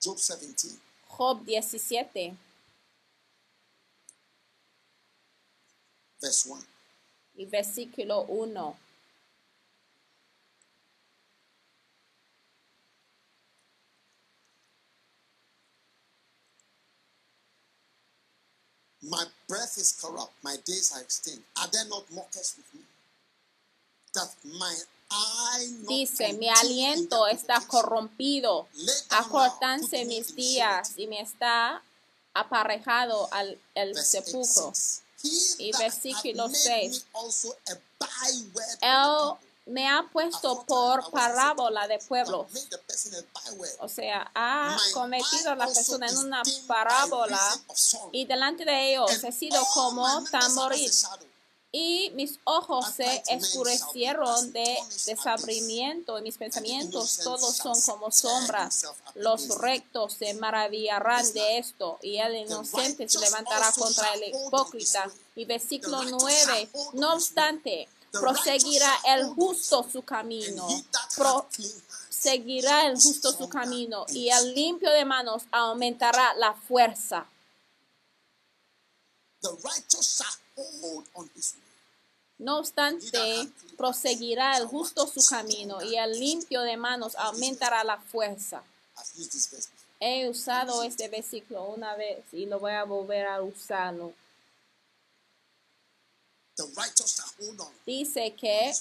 [0.00, 0.78] Job 17.
[1.08, 2.36] Job 17
[6.20, 6.62] verse 1.
[7.34, 8.76] y versículo 1.
[19.00, 21.42] My breath is corrupt, my days are extinct.
[21.60, 22.80] Are there not mockers with me?
[24.14, 24.28] That
[24.58, 24.74] my
[25.88, 28.68] Dice, mi aliento está corrompido,
[29.08, 31.82] acortanse mis días y me está
[32.34, 34.72] aparejado al el Verse 8, sepulcro.
[34.74, 35.56] 6.
[35.58, 37.04] Y versículo hath made seis.
[37.04, 39.47] me also a byword of the Él people.
[39.68, 42.46] Me ha puesto por parábola de pueblos.
[43.80, 47.40] O sea, ha My convertido a la persona en una parábola
[48.12, 50.90] y delante de ellos he sido como tamboril
[51.70, 58.86] y mis ojos se escurecieron de desabrimiento y mis pensamientos todos son como sombras.
[59.14, 65.10] Los rectos se maravillarán de esto y el inocente se levantará contra el hipócrita.
[65.36, 70.66] Y versículo 9, no obstante, proseguirá el justo su camino.
[70.68, 74.90] And he that hath Pro- clean hands seguirá el justo su camino y el limpio
[74.90, 77.26] de manos aumentará la fuerza.
[82.38, 88.62] No obstante, proseguirá el justo su camino y el limpio de manos aumentará la fuerza.
[90.00, 94.12] He usado este versículo una vez y lo voy a volver a usarlo.
[96.47, 96.47] The righteous shall hold on.
[97.86, 98.72] Dice que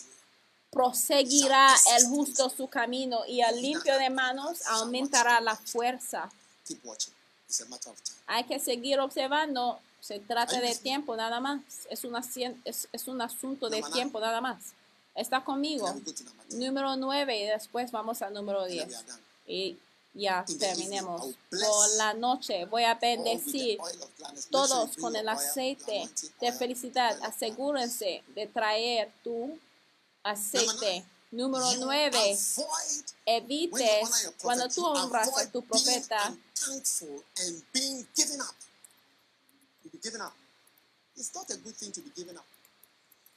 [0.71, 6.29] proseguirá el justo su camino y el limpio de manos aumentará la fuerza.
[6.67, 7.13] Keep watching.
[7.47, 8.17] It's a matter of time.
[8.27, 9.79] Hay que seguir observando.
[9.99, 11.61] Se trata de tiempo nada más.
[11.89, 12.21] Es, una,
[12.65, 14.73] es, es un asunto de tiempo nada más.
[15.15, 15.87] ¿Está conmigo?
[15.87, 16.59] Then we go to number 10.
[16.59, 18.87] Número 9 y después vamos al número Then 10.
[18.87, 19.21] we are done.
[19.47, 19.77] Y
[20.17, 21.35] ya terminemos.
[21.49, 23.77] Por la noche voy a bendecir
[24.49, 26.09] todos con el aceite
[26.41, 27.17] de felicidad.
[27.23, 29.57] Asegúrense de traer tu
[30.23, 31.05] aceite.
[31.29, 32.07] Número You 9.
[32.07, 36.33] avoid when you Evites cuando tú honras a tu profeta.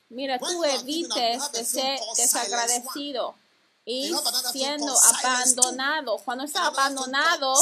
[0.08, 3.34] Mira, tú evites de ser desagradecido
[3.84, 4.12] y
[4.52, 6.18] siendo abandonado.
[6.18, 7.54] Cuando está abandonado,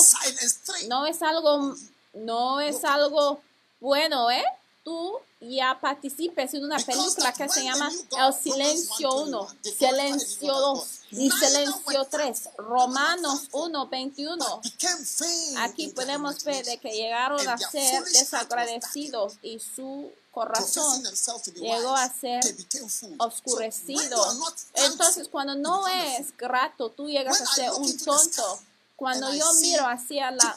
[0.89, 1.75] no es algo,
[2.15, 3.41] no es algo
[3.81, 4.45] bueno, ¿eh?
[4.85, 9.73] Tú ya participes en una película que se llama El Silencio Romans 1, 1:21, they
[9.73, 11.19] Silencio glorified the 2 God.
[11.19, 12.65] y Silencio were 3, thankful.
[12.65, 14.39] Romanos They were 1, 21.
[14.39, 21.03] But became vain Aquí podemos ver de que llegaron a ser desagradecidos y su corazón
[21.55, 22.41] llegó a ser
[23.19, 24.25] oscurecido.
[24.75, 28.61] Entonces, cuando no es grato, tú llegas a ser un tonto.
[28.97, 30.57] Cuando yo miro hacia la,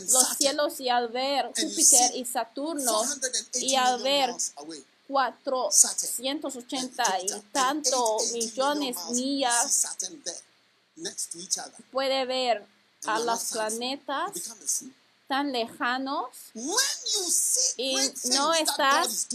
[0.00, 4.84] los cielos y al ver Júpiter y Saturno 480 y al ver miles away.
[5.08, 10.36] 480 y tanto 880 millones millas, Saturn there,
[10.96, 11.72] next to each other.
[11.92, 12.66] puede ver
[13.06, 14.32] a los planetas
[15.28, 17.96] tan lejanos When you see y
[18.30, 19.28] no estás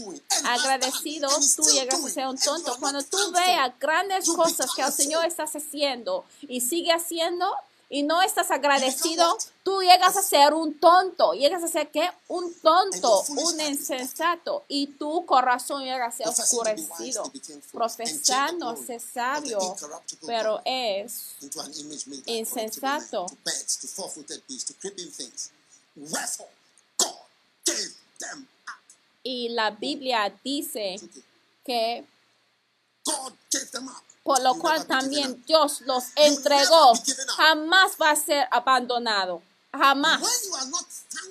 [0.44, 2.76] agradecido, tú llegas a ser un tonto.
[2.80, 5.30] Cuando tú veas grandes cosas que el Señor fool.
[5.30, 7.54] está haciendo y sigue haciendo
[7.92, 11.34] y no estás agradecido, tú llegas a ser un tonto.
[11.34, 12.10] Llegas a ser ¿qué?
[12.28, 14.64] Un tonto, un insensato.
[14.66, 17.30] Y tu corazón llega a ser oscurecido,
[17.70, 19.76] profesando ser sabio,
[20.24, 21.36] pero es
[22.24, 23.26] insensato.
[29.22, 30.96] y la Biblia dice
[31.62, 32.06] que
[34.22, 35.42] Por lo cual también.
[35.46, 36.92] Dios los entregó.
[37.36, 39.42] Jamás va a ser abandonado.
[39.72, 40.22] Jamás.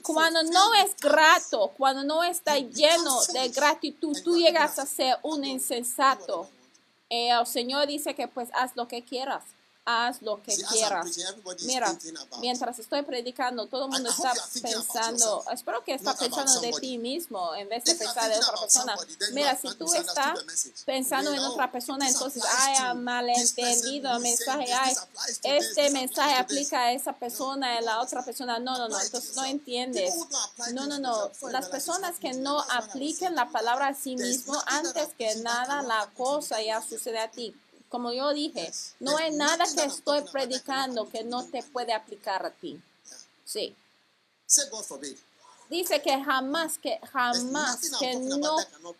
[0.02, 5.46] Cuando no es grato, cuando no está lleno de gratitud, tú llegas a ser un
[5.46, 6.50] insensato.
[7.10, 9.44] Eh, el Señor dice que pues haz lo que quieras.
[9.84, 11.07] Haz lo que quieras.
[11.61, 11.97] Mira,
[12.39, 17.55] mientras estoy predicando, todo el mundo está pensando, espero que está pensando de ti mismo
[17.55, 18.95] en vez de pensar de otra persona.
[19.34, 20.39] Mira, si tú estás
[20.86, 24.95] pensando en otra persona, entonces, ay, this malentendido, person who mensaje, ay,
[25.43, 28.59] este mensaje aplica a esa persona, a la otra persona.
[28.59, 30.13] No, no, no, entonces no entiendes.
[30.73, 31.32] No, no, no.
[31.49, 36.61] Las personas que no apliquen la palabra a sí mismo antes que nada la cosa
[36.61, 37.55] ya sucede a ti.
[37.92, 38.72] Como yo dije,
[39.02, 42.82] no hay There's nada que estoy predicando que no te puede aplicar a ti.
[43.44, 43.76] Sí.
[45.70, 48.56] Dice que jamás, que jamás, que no,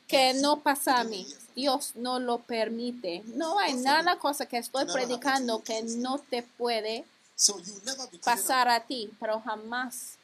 [0.08, 1.26] que no pasa a mí.
[1.56, 3.24] Dios no lo permite.
[3.28, 7.06] No hay nada cosa que estoy predicando que no te puede
[8.26, 10.18] pasar a ti, pero jamás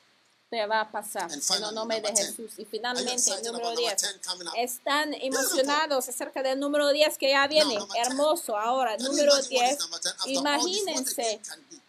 [0.49, 2.27] te va a pasar en el nombre de number 10.
[2.27, 2.53] Jesús.
[2.57, 4.01] Y finalmente, el número about number 10.
[4.01, 4.53] 10 coming up?
[4.57, 7.75] Están emocionados acerca del número 10 que ya viene.
[7.75, 8.07] number 10.
[8.07, 8.57] Hermoso.
[8.57, 9.79] Ahora, número imagine what is 10.
[9.79, 10.13] number 10?
[10.13, 11.41] After all this, what Imagínense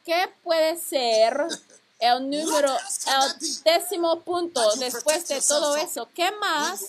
[0.04, 1.46] qué puede ser
[2.00, 6.08] el número, el décimo punto después de todo eso.
[6.14, 6.80] ¿Qué más?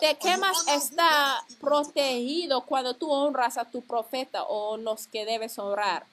[0.00, 5.58] ¿De qué más está protegido cuando tú honras a tu profeta o los que debes
[5.58, 6.06] honrar?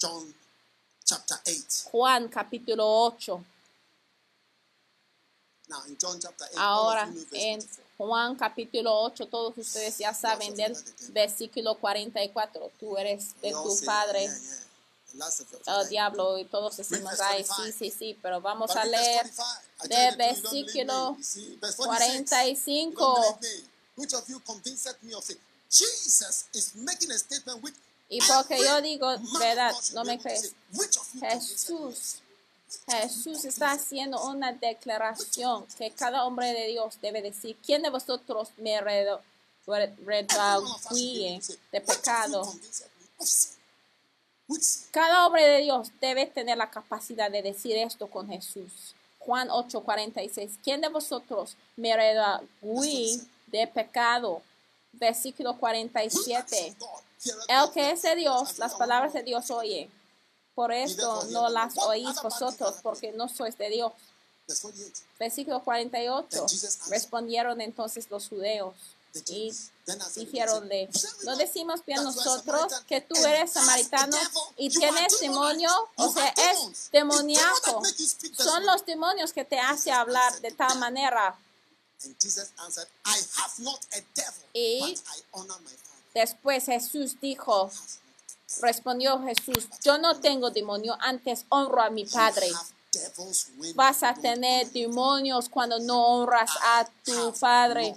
[0.00, 0.34] John
[1.04, 1.90] chapter 8.
[1.92, 3.44] Juan capítulo 8.
[5.68, 7.84] Now, in John chapter 8, all of Ahora, you know verse en 44.
[7.96, 10.76] Juan capítulo 8, todos ustedes ya saben del
[11.12, 12.70] versículo 44.
[12.78, 14.64] Tú eres de tu padre, yeah, yeah.
[15.14, 17.54] It, el like, diablo, y todos decimos, ay, 45.
[17.54, 19.44] sí, sí, sí, pero vamos But a leer 45.
[19.84, 21.18] I del versículo me.
[21.18, 22.28] You see, verse 46.
[22.28, 22.90] 45.
[22.90, 23.68] You don't believe me.
[23.96, 25.38] Which of you convinced me of sin?
[25.70, 27.74] Jesus is making a statement which
[28.08, 30.54] Y porque yo digo, verdad, no me crees.
[31.20, 32.20] Jesús?
[32.88, 38.50] Jesús está haciendo una declaración que cada hombre de Dios debe decir, ¿quién de vosotros
[38.56, 39.32] me redarguye
[41.72, 42.52] de pecado?
[44.90, 48.94] Cada hombre de Dios debe tener la capacidad de decir esto con Jesús.
[49.18, 50.58] Juan 8:46.
[50.62, 54.42] ¿Quién de vosotros me redarguye de pecado?
[54.92, 56.76] Versículo Who 47.
[57.48, 59.90] El que es de Dios, las palabras de Dios oye.
[60.54, 63.92] Por esto no las oís vosotros, porque no sois de Dios.
[64.46, 65.04] Verse 48.
[65.18, 66.46] Versículo 48.
[66.90, 68.74] Respondieron entonces los judeos
[69.28, 69.52] y
[70.16, 74.16] dijeronle, "Say we ¿no decimos bien nosotros que tú eres samaritano
[74.56, 75.70] y tienes demonio?
[75.96, 77.82] O sea, es demoníaco.
[78.36, 81.38] Son los demonios que te hace hablar de tal manera.
[84.52, 84.98] Y-
[86.14, 87.70] Después Jesús dijo,
[88.62, 92.48] respondió Jesús, yo no tengo demonio, antes honro a mi Padre.
[93.74, 97.96] Vas a tener demonios cuando no honras a tu Padre.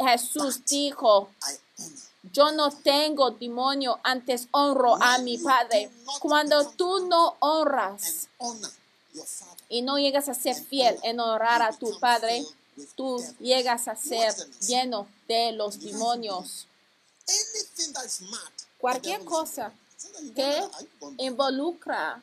[0.00, 1.28] Jesús dijo.
[2.32, 5.90] Yo no tengo demonio, antes honro a mi Padre.
[6.20, 8.28] Cuando tú no honras
[9.68, 12.44] y no llegas a ser fiel en honrar a tu Padre,
[12.94, 16.68] tú llegas a ser lleno de los demonios.
[18.78, 19.72] Cualquier cosa
[20.34, 20.62] que
[21.18, 22.22] involucra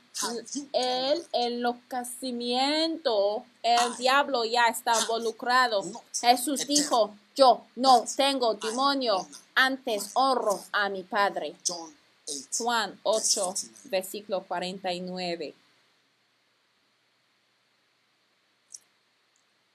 [0.74, 5.84] el enloquecimiento, el diablo ya está involucrado.
[6.20, 11.56] Jesús dijo, yo no tengo demonio, antes honro a mi Padre.
[11.66, 11.96] John
[12.28, 12.48] 8.
[12.58, 13.54] Juan 8,
[13.86, 15.56] versículo 49.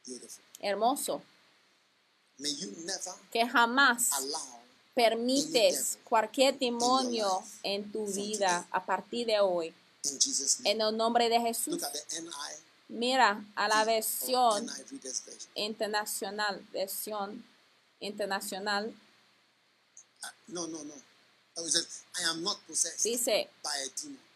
[0.06, 0.44] Beautiful.
[0.60, 1.22] Hermoso,
[3.30, 4.10] que jamás
[4.94, 9.74] permites cualquier demonio en tu vida a partir de hoy.
[10.64, 11.82] En el nombre de Jesús,
[12.88, 14.68] mira a la versión
[15.54, 17.44] internacional, versión
[18.00, 18.94] internacional,
[20.24, 20.94] Uh, no, no, no.
[23.02, 23.48] Dice,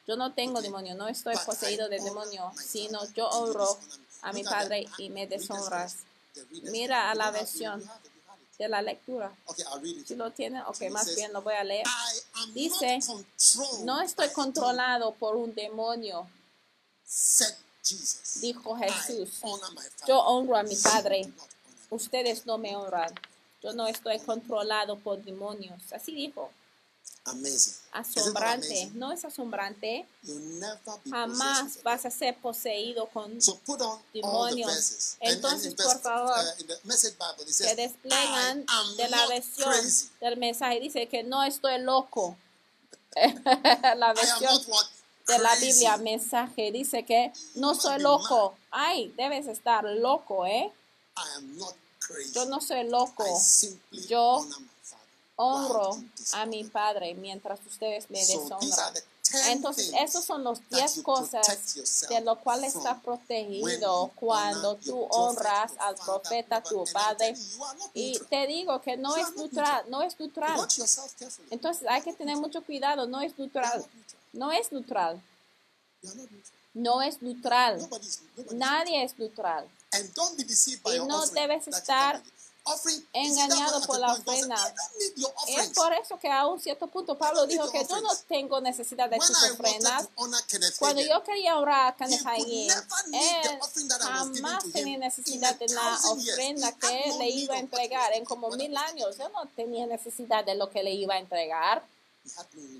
[0.07, 3.79] yo no tengo demonio, no estoy poseído de demonio, sino yo honro
[4.23, 5.97] a mi Padre y me deshonras.
[6.71, 7.83] Mira a la versión
[8.59, 9.33] de la lectura.
[9.47, 10.07] Okay, I'll read it.
[10.07, 11.87] Si lo tienen, ok, más says, bien lo voy a leer.
[12.55, 12.99] Dice,
[13.85, 16.29] No estoy controlado por un demonio,
[17.05, 17.55] said
[17.85, 18.41] Jesus.
[18.41, 19.41] dijo Jesús.
[20.07, 21.33] Yo honro a mi Padre.
[21.91, 23.15] Ustedes no me honran.
[23.63, 25.81] Yo no estoy controlado por demonios.
[25.93, 26.51] Así dijo.
[27.31, 27.75] Amazing.
[27.93, 28.67] Asombrante.
[28.67, 28.99] amazing?
[28.99, 30.07] ¿No es asombrante?
[31.11, 33.61] Jamás vas a ser poseído con So
[34.13, 35.17] demonios.
[35.21, 38.67] Entonces, por favor, uh, Bible, que says, desplegan
[38.97, 40.11] de la versión crazy.
[40.21, 40.81] del mensaje.
[40.81, 42.37] Dice que no estoy loco.
[43.17, 44.63] la versión
[45.27, 45.57] de la.
[45.57, 48.57] Biblia mensaje dice que no soy loco.
[48.71, 50.73] Ay, debes estar loco, ¿eh?
[52.35, 53.25] Yo no soy loco.
[54.09, 54.47] Yo.
[55.41, 55.97] Honro
[56.33, 58.95] a mi Padre mientras ustedes me deshonran.
[59.47, 61.75] Entonces, esos son los that 10 you cosas
[62.09, 67.37] de lo cual está protegido cuando tú honras al profeta, tu padre.
[67.95, 70.67] Y te digo que no es neutral, no es neutral.
[71.51, 73.85] Entonces hay que tener mucho cuidado, no es neutral.
[74.33, 75.21] No es neutral.
[76.75, 77.89] No es neutral.
[78.53, 79.69] Nadie es neutral.
[80.85, 82.23] Y no debes estar
[83.13, 84.75] engañado por la ofrenda.
[85.49, 89.09] Es por eso que a un cierto punto Pablo dijo que yo no tengo necesidad
[89.09, 90.09] de tus ofrendas.
[90.79, 92.15] Cuando yo quería honrar a the
[93.13, 93.61] él
[94.01, 99.17] jamás tenía necesidad de la ofrenda que le iba a entregar en como mil años.
[99.19, 101.83] Yo no tenía necesidad de lo que le iba a entregar.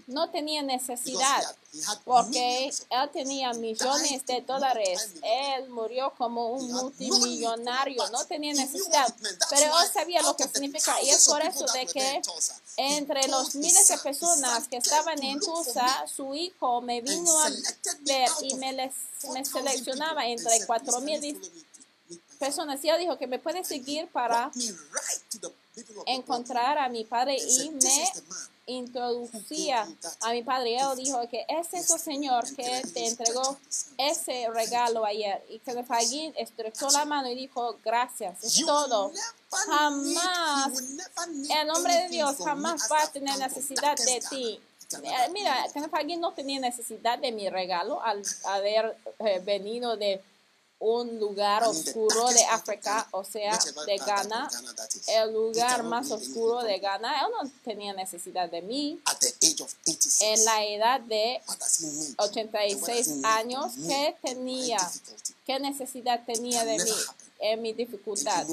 [0.07, 1.57] No tenía necesidad.
[2.05, 5.09] Porque él tenía millones de dólares.
[5.23, 8.09] Él murió como un multimillonario.
[8.11, 9.15] No tenía necesidad.
[9.51, 11.01] Pero él sabía lo que significa.
[11.03, 12.23] Y es por eso de que
[12.77, 17.51] entre los miles de personas que estaban en Tulsa, su hijo me vino a
[18.01, 18.93] ver y me, les,
[19.33, 21.39] me seleccionaba entre cuatro mil
[22.39, 22.83] personas.
[22.85, 24.51] Y él dijo que me puede seguir para
[26.07, 28.13] encontrar a mi padre y me
[28.67, 29.87] introducía
[30.21, 30.77] a mi padre.
[30.77, 33.57] Él dijo que es ese señor que te entregó
[33.97, 35.43] ese regalo ayer.
[35.49, 39.13] Y que Fagin estrechó la mano y dijo, gracias, es todo.
[39.51, 40.73] Jamás,
[41.49, 44.61] El nombre de Dios jamás va a tener necesidad de ti.
[45.03, 50.23] Eh, Mira, Hagin no tenía necesidad de mi regalo al haber eh, venido de
[50.81, 54.49] un lugar oscuro de África, o sea, de Ghana,
[55.09, 56.79] el lugar más oscuro de.
[56.79, 57.21] Ghana.
[57.21, 59.01] Él no tenía necesidad de mí.
[59.05, 62.15] At the age of 86, En la edad de what does he need?
[62.19, 63.73] And what does he 86 need años?
[63.89, 64.91] ¿qué tenía?
[65.45, 66.91] ¿Qué necesidad tenía de mí
[67.41, 68.47] en mi dificultad?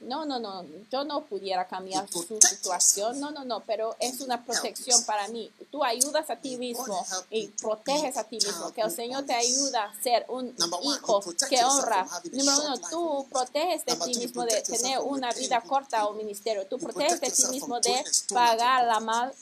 [0.00, 4.44] No, no, no, yo no pudiera cambiar su situación, no, no, no, pero es una
[4.44, 5.50] protección para mí.
[5.70, 9.84] Tú ayudas a ti mismo y proteges a ti mismo, que el Señor te ayuda
[9.84, 12.06] a ser un hijo que honra.
[12.32, 16.66] Número uno, tú proteges de ti mismo de tener una vida corta o ministerio.
[16.66, 19.32] Tú proteges de ti mismo de pagar la mal,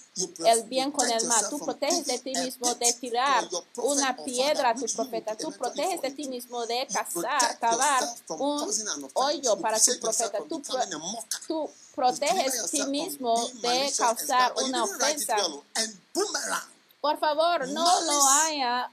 [0.44, 1.48] el bien con el mal.
[1.48, 5.34] Tú proteges de ti mismo de tirar una piedra a tu profeta.
[5.36, 10.38] Tú proteges de ti mismo de cazar, cavar un hoyo para tu profeta.
[10.52, 10.78] Tú, pro-
[11.46, 15.36] tú proteges a ti mismo de causar una ofensa.
[17.00, 18.90] Por favor, no lo haya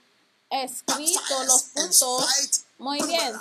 [0.49, 2.25] escrito los puntos
[2.77, 3.33] muy bien.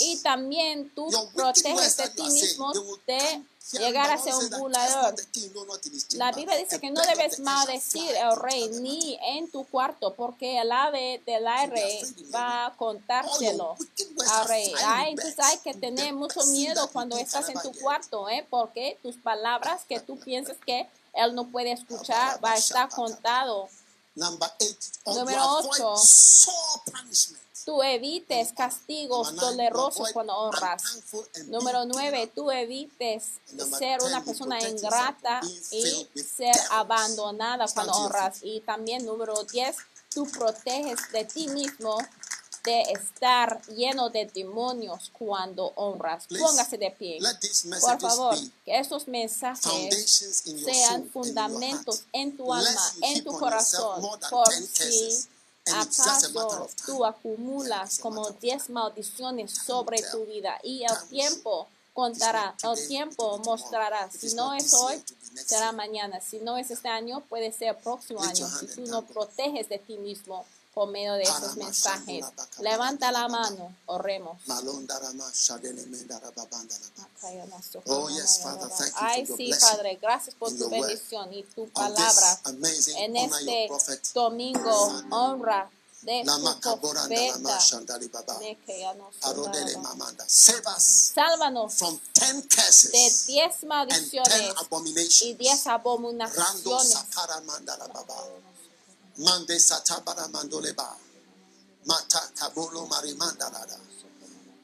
[0.00, 2.72] Y también tú proteges de ti mismo
[3.06, 5.14] de llegar a ser un burlador.
[6.14, 10.70] La Biblia dice que no debes maldecir al rey ni en tu cuarto, porque el
[10.70, 12.02] ave del aire
[12.34, 13.76] va a contárselo
[14.30, 14.72] al rey.
[14.84, 18.46] Ay, entonces hay que tener mucho miedo cuando estás en tu cuarto, ¿eh?
[18.50, 23.68] porque tus palabras que tú piensas que él no puede escuchar va a estar contado.
[24.14, 25.94] Número ocho.
[27.64, 30.82] Tú evites castigos dolorosos cuando honras.
[31.46, 33.24] Número nueve, tú evites
[33.78, 35.40] ser una persona ingrata
[35.70, 38.38] y ser abandonada cuando honras.
[38.42, 39.76] Y también número diez,
[40.12, 41.96] tú proteges de ti mismo
[42.64, 46.26] de estar lleno de demonios cuando honras.
[46.28, 47.18] Póngase de pie.
[47.80, 50.34] Por favor, que estos mensajes
[50.64, 55.26] sean fundamentos en tu alma, en tu corazón, por si
[55.66, 63.38] acaso tú acumulas como 10 maldiciones sobre tu vida y el tiempo contará, el tiempo
[63.38, 64.10] mostrará.
[64.10, 65.02] Si no es hoy,
[65.34, 66.20] será mañana.
[66.20, 68.48] Si no es este año, puede ser el próximo año.
[68.48, 72.24] Si tú no proteges de ti mismo por medio de esos mensajes,
[72.60, 74.38] levanta la mano, oremos.
[77.86, 82.40] Oh, yes, Father, thank you Ay, sí, Padre, gracias por tu bendición y tu palabra.
[82.96, 83.68] En este
[84.14, 85.70] domingo, honra
[86.02, 86.24] de
[90.78, 96.96] Sálvanos from ten de diez maldiciones y diez abominaciones.
[99.18, 100.96] Mande satabara mandoleba.
[101.86, 103.78] Mata kabolo marimanda lada.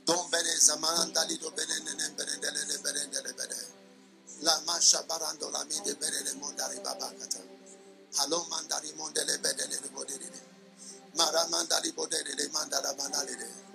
[0.07, 3.57] Dombele zamanda lido benene benendele benendele bene.
[4.43, 7.41] La masha barando la mide benene mondari babakata.
[8.19, 10.31] Halo mandari mondele bedele bodere.
[11.17, 13.68] Mara mandali bodere mandala mandalere.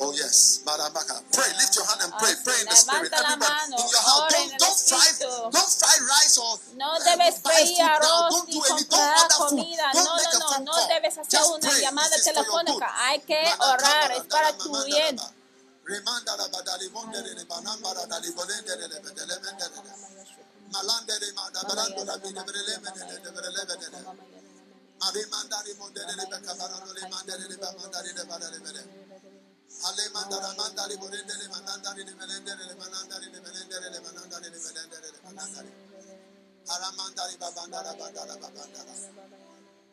[0.00, 1.20] Oh yes, Marabaka.
[1.32, 2.32] Pray, lift your hand and pray.
[2.44, 3.12] Pray in the spirit.
[3.12, 3.44] Everybody
[3.76, 4.32] in your house.
[4.32, 5.06] Don't, don't fry,
[5.52, 8.00] don't fry rice or No uh, debes buy freír food now.
[8.00, 9.60] arroz Don't do any, don't comprar order food.
[9.60, 9.86] comida.
[9.92, 11.80] Don't No, make no, a no, no debes hacer Just una pray.
[11.84, 12.64] llamada It is for your good.
[12.64, 12.88] telefónica.
[13.06, 15.16] Hay que orar, es para tu bien.
[15.16, 15.30] daba.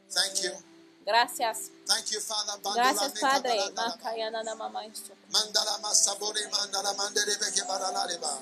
[0.10, 0.52] Thank you.
[1.06, 1.72] Gracias.
[1.88, 2.60] Thank you, Father.
[2.76, 3.58] Gracias, Padre.
[7.66, 8.42] barandara.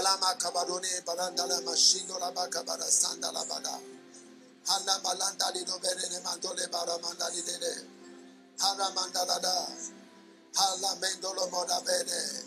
[0.00, 0.16] La
[3.44, 3.80] bada.
[5.52, 7.42] Di mandole baramanda di
[8.94, 9.66] mandala.
[10.54, 12.44] Hala mendolo moda bondere.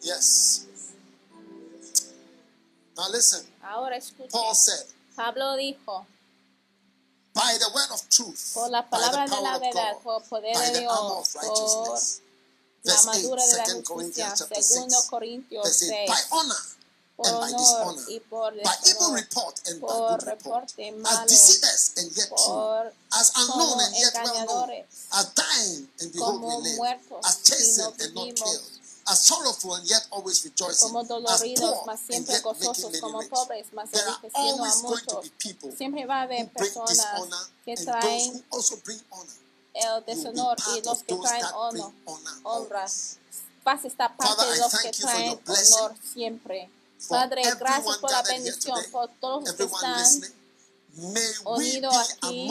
[0.00, 0.66] Yes.
[2.96, 3.44] Now listen.
[3.62, 4.00] Ahora.
[4.30, 4.86] Paul said.
[5.16, 6.06] Pablo dijo.
[7.34, 8.54] By the word of truth.
[8.54, 11.98] Por la palabra de la verdad, por poder de Dios, por
[12.84, 16.10] la madura de la justicia, segundo Corintios 6.
[17.16, 19.24] Por honor y por deshonor,
[19.80, 21.26] por reporte malo,
[22.30, 22.92] por
[23.46, 24.86] como engañadores,
[26.18, 28.60] como muertos, sino vivimos,
[29.06, 33.66] as sorrowful and yet always rejoicing, como doloridos, and siempre gozosos, como pobres,
[35.22, 35.94] be people who bring
[36.86, 39.43] dishonor and those who also bring honor.
[39.74, 41.92] el deshonor y los que traen honor,
[42.44, 43.18] honras.
[43.62, 46.70] Paz está parte de los que traen honor siempre.
[47.08, 50.06] Padre, gracias por la bendición, por todos los que están
[51.44, 52.48] unido aquí,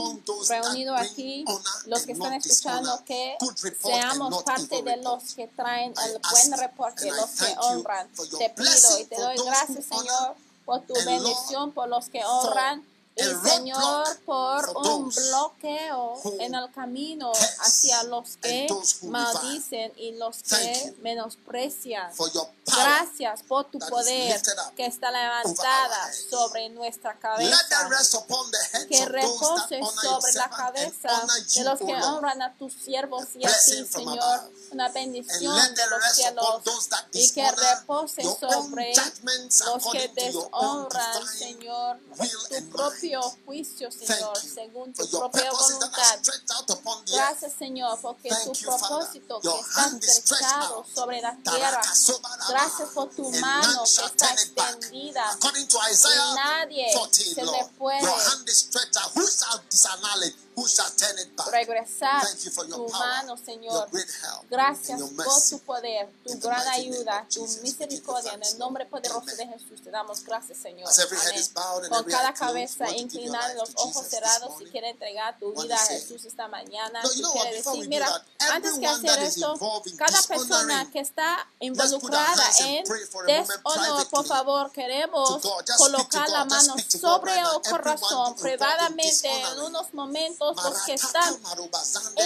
[0.49, 1.45] reunido aquí,
[1.85, 3.37] los que están escuchando, que
[3.81, 8.09] seamos parte de los que traen el buen reporte, los que honran.
[8.37, 10.35] Te pido y te doy gracias, Señor,
[10.65, 12.85] por tu bendición, por los que honran
[13.15, 18.67] el Señor por un bloqueo en el camino hacia los que
[19.03, 22.11] maldicen y los que menosprecian.
[22.65, 24.41] Gracias por tu poder
[24.75, 27.57] que está levantada sobre nuestra cabeza.
[28.89, 31.09] Que repose sobre la cabeza
[31.55, 36.03] de los que honran a tus siervos y a ti, Señor, una bendición de los
[36.13, 36.63] cielos.
[37.11, 41.99] Y que repose sobre los que deshonran, Señor,
[42.49, 46.19] tu propio juicio, Señor, según tu propia voluntad.
[47.07, 51.81] Gracias, Señor, porque tu propósito que está cercado sobre la tierra
[52.53, 55.37] Gracias por tu mano que está extendida.
[56.35, 56.85] Nadie
[57.33, 58.01] se le puede
[61.51, 62.21] regresar
[62.69, 63.89] tu mano, Señor.
[64.49, 68.33] Gracias por tu poder, tu gran ayuda, tu misericordia.
[68.33, 70.89] En el nombre poderoso de Jesús te damos gracias, Señor.
[70.89, 71.89] Amén.
[71.89, 76.47] Con cada cabeza inclinada, los ojos cerrados, si quiere entregar tu vida a Jesús esta
[76.47, 79.55] mañana, si quiere decir, mira, antes que hacer esto,
[79.97, 82.83] cada persona que está involucrada en
[83.25, 85.41] deshonor, por favor, queremos
[85.77, 90.42] colocar la mano sobre el corazón privadamente en unos momentos
[90.85, 91.39] que están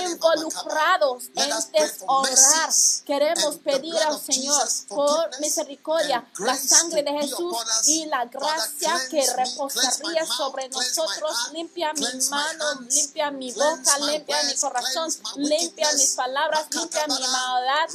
[0.05, 2.71] involucrados en deshonrar.
[3.05, 10.25] Queremos pedir al Señor por misericordia la sangre de Jesús y la gracia que reposaría
[10.25, 11.51] sobre nosotros.
[11.53, 17.89] Limpia mi mano, limpia mi boca, limpia mi corazón, limpia mis palabras, limpia mi maldad.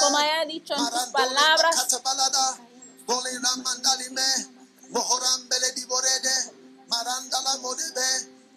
[0.00, 1.86] Como haya dicho en tus palabras,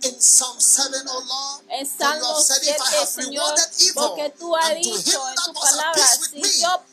[0.04, 2.78] In Psalm 7, oh Lord, en Salmo 7,
[3.08, 3.56] Señor,
[3.96, 6.86] porque tú has dicho en tu palabra, si yo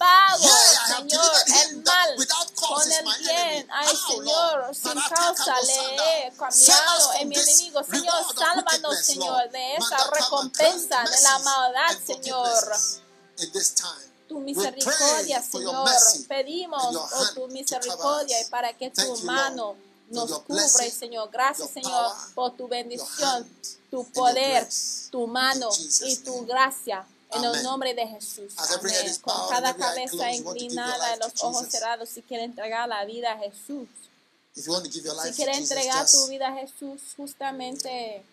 [1.69, 2.17] el mal
[2.55, 6.33] con el bien, ay Señor, sin causa le
[7.21, 7.85] en mi enemigo.
[7.85, 11.39] Señor, sálvanos, Señor, de esa recompensa de la
[12.07, 12.73] Señor
[14.29, 15.89] tu misericordia, Señor.
[16.29, 19.77] Pedimos oh, tu misericordia y para que tu mano
[20.11, 21.31] nos cubra, Señor.
[21.31, 23.49] Gracias, Señor, por tu bendición,
[23.91, 24.69] tu poder,
[25.11, 25.69] tu mano
[26.03, 27.07] y tu gracia.
[27.31, 28.55] En el nombre de Jesús.
[28.57, 29.17] Amén.
[29.23, 33.89] Con cada cabeza inclinada, los ojos cerrados, si quiere entregar la vida a Jesús.
[34.53, 34.63] Si
[35.33, 38.25] quiere entregar tu vida a Jesús, justamente,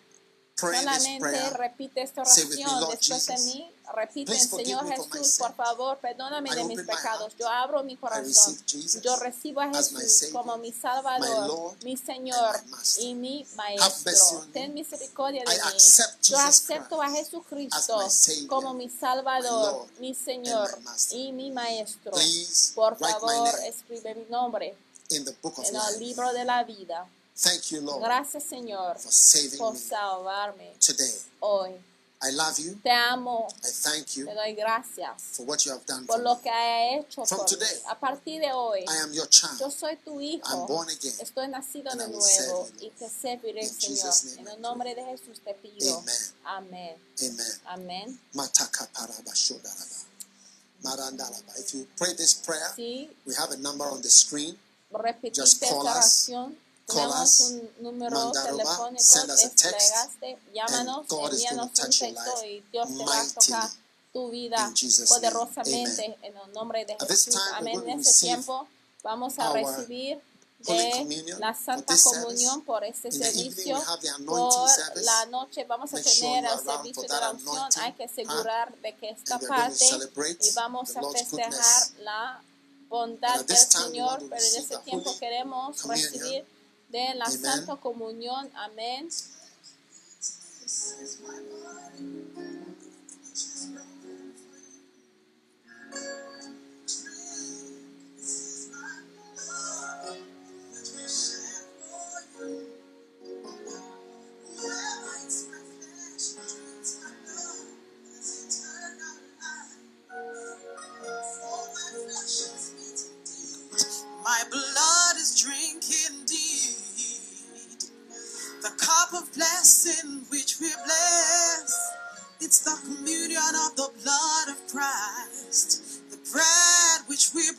[0.56, 3.71] solamente repite esta oración después de mí.
[3.94, 7.34] Repiten, Señor Jesús, por favor, perdóname de mis pecados.
[7.38, 8.56] Yo abro mi corazón.
[9.02, 12.60] Yo recibo a Jesús como mi Salvador, mi Señor
[13.00, 14.46] y mi Maestro.
[14.52, 15.60] Ten misericordia de mí.
[16.22, 17.98] Yo acepto a Jesucristo
[18.48, 20.70] como mi Salvador, mi Señor
[21.10, 22.12] y mi Maestro.
[22.74, 24.76] Por favor, escribe mi nombre
[25.10, 27.06] en el libro de la vida.
[28.00, 28.96] Gracias, Señor,
[29.58, 30.72] por salvarme
[31.40, 31.72] hoy.
[32.22, 32.76] I love you.
[32.82, 33.48] Te amo.
[33.64, 34.26] I thank you.
[34.26, 35.22] Te doy gracias.
[35.32, 37.82] For what you have done por for lo que ha hecho From today.
[37.88, 39.58] A partir de hoy, I am your child.
[39.58, 40.46] yo soy tu hijo.
[40.46, 44.14] I'm born again, Estoy nacido de nuevo y te serviré, In Señor.
[44.14, 46.04] Name, en el nombre de Jesús te pido.
[51.58, 52.72] If you pray this prayer,
[53.26, 54.56] we have a number on the screen.
[55.32, 56.30] Just call us
[56.92, 59.04] colas, un número mandaroba, telefónico,
[59.36, 63.70] te plegaste, llámanos, envíanos un texto y Dios te va a tocar
[64.12, 64.72] tu vida
[65.08, 66.16] poderosamente Amen.
[66.22, 67.36] en el nombre de Jesús.
[67.54, 67.82] Amén.
[67.86, 68.68] En este tiempo
[69.02, 70.20] vamos a recibir
[70.58, 73.82] de la Santa Comunión por este servicio.
[74.26, 74.68] Por
[75.02, 77.68] la noche vamos a tener el servicio de la unción.
[77.80, 79.84] Hay que asegurar de que esta parte
[80.40, 82.42] y vamos a festejar la
[82.88, 86.44] bondad del Señor, pero en este tiempo queremos recibir
[86.92, 88.50] de la Santa Comunión.
[88.54, 89.08] Amén.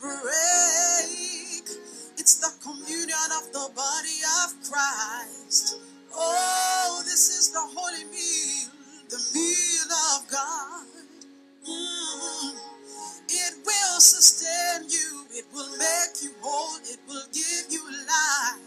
[0.04, 1.64] Break.
[2.20, 5.80] It's the communion of the body of Christ.
[6.14, 8.68] Oh, this is the holy meal,
[9.08, 10.86] the meal of God.
[11.68, 12.52] Mm.
[13.28, 18.60] It will sustain you, it will make you whole, it will give you life.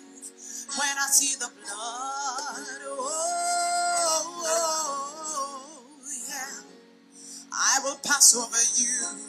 [0.77, 2.97] When I see the blood, oh,
[4.47, 6.61] oh, yeah,
[7.53, 9.19] I will pass over you.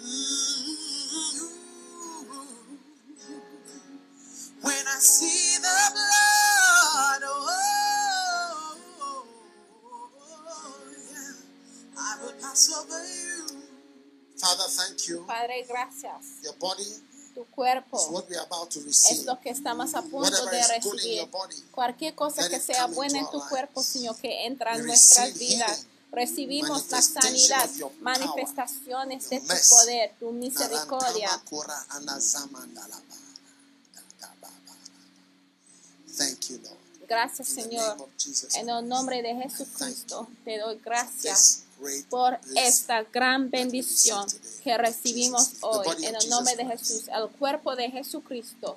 [0.00, 0.75] Mm.
[4.62, 7.50] When I see the blood, oh,
[9.00, 9.18] oh,
[9.84, 13.46] oh, yeah, I will pass over you.
[14.36, 15.24] Father, thank you.
[15.26, 16.42] Padre, gracias.
[16.42, 16.84] Your body
[17.36, 21.28] Tu cuerpo es lo que estamos a punto de recibir.
[21.70, 23.82] Cualquier cosa que sea buena en tu cuerpo.
[23.82, 25.86] Señor, que entra en nuestras vidas.
[26.10, 27.68] Recibimos la sanidad,
[28.00, 31.28] manifestaciones de tu poder, tu misericordia.
[36.16, 36.76] Thank you, Lord.
[37.08, 38.08] Gracias, Señor.
[38.54, 41.62] En el nombre de Jesucristo, te doy gracias
[42.08, 44.26] por esta gran bendición
[44.64, 46.04] que recibimos hoy.
[46.04, 46.64] En el nombre de.
[46.66, 48.76] Jesús, el cuerpo de Jesucristo.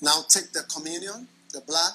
[0.00, 1.92] Now take the communion, the blood,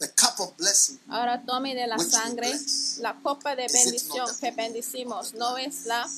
[0.00, 0.98] the cup of blessing.
[1.08, 2.52] Ahora tome de la sangre
[2.98, 5.34] la copa de bendición que bendicimos.
[5.34, 6.08] No es la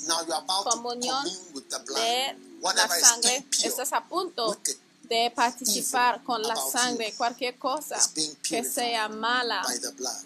[0.65, 2.01] Comunión to commune with the blood.
[2.01, 3.47] de la sangre.
[3.63, 4.57] Estás a punto
[5.03, 7.15] de participar con la sangre.
[7.15, 7.99] Cualquier cosa
[8.43, 9.63] que sea mala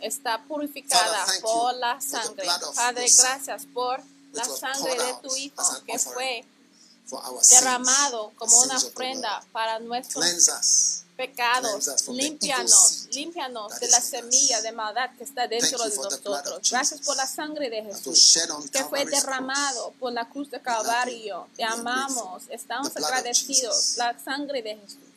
[0.00, 2.46] está purificada por la sangre.
[2.74, 4.00] Padre, gracias por
[4.32, 6.44] la sangre de tu Hijo que fue
[7.48, 10.24] derramado como una ofrenda para nuestros
[11.16, 12.08] pecados.
[12.08, 16.70] Límpianos, límpianos de la semilla de maldad que está dentro de nosotros.
[16.70, 18.38] Gracias por la sangre de Jesús
[18.72, 20.60] que fue derramado por la cruz de.
[20.60, 21.48] Calvario.
[21.56, 23.96] Te amamos, estamos agradecidos.
[23.96, 25.09] La sangre de Jesús.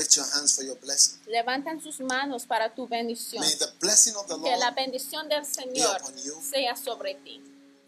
[0.00, 1.18] Lift your hands for your blessing.
[1.26, 3.42] Levantan sus manos para tu bendición.
[3.44, 6.00] May the blessing of the Que la Lord, bendición del Señor
[6.42, 7.38] sea sobre ti.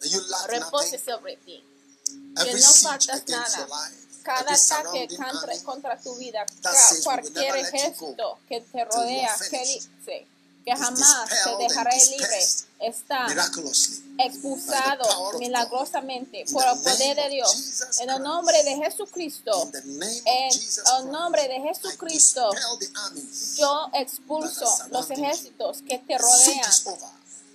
[0.00, 0.98] may you lack Repose nothing.
[1.00, 1.64] sobre ti.
[2.36, 3.66] Every no siege faltas nada.
[4.22, 6.44] Cada ataque contra, contra tu vida,
[7.02, 10.26] cualquier ejército que te rodea, que dice
[10.64, 12.46] que jamás te dejaré libre,
[12.80, 13.26] está
[14.18, 17.82] expulsado milagrosamente por el poder de Dios.
[18.00, 20.50] En el nombre de Jesucristo, en
[20.98, 22.50] el nombre de Jesucristo,
[23.56, 26.70] yo expulso los ejércitos que te rodean.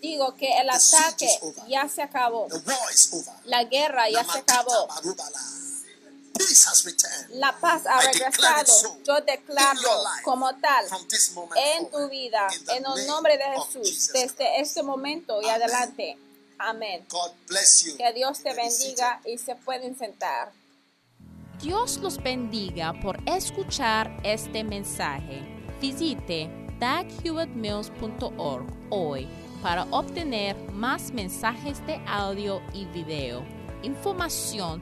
[0.02, 1.28] Digo que el ataque
[1.68, 2.48] ya se acabó.
[3.46, 4.88] La guerra ya se acabó.
[7.30, 8.98] La paz ha regresado.
[9.04, 10.86] Yo declaro como tal
[11.56, 16.18] en tu vida, en el nombre de Jesús, desde este momento y adelante.
[16.60, 17.06] Amén.
[17.98, 20.52] Que Dios te bendiga y se pueden sentar.
[21.62, 25.42] Dios los bendiga por escuchar este mensaje.
[25.82, 26.50] Visite
[26.80, 29.28] daghewittmills.org hoy
[29.62, 33.44] para obtener más mensajes de audio y video,
[33.82, 34.82] información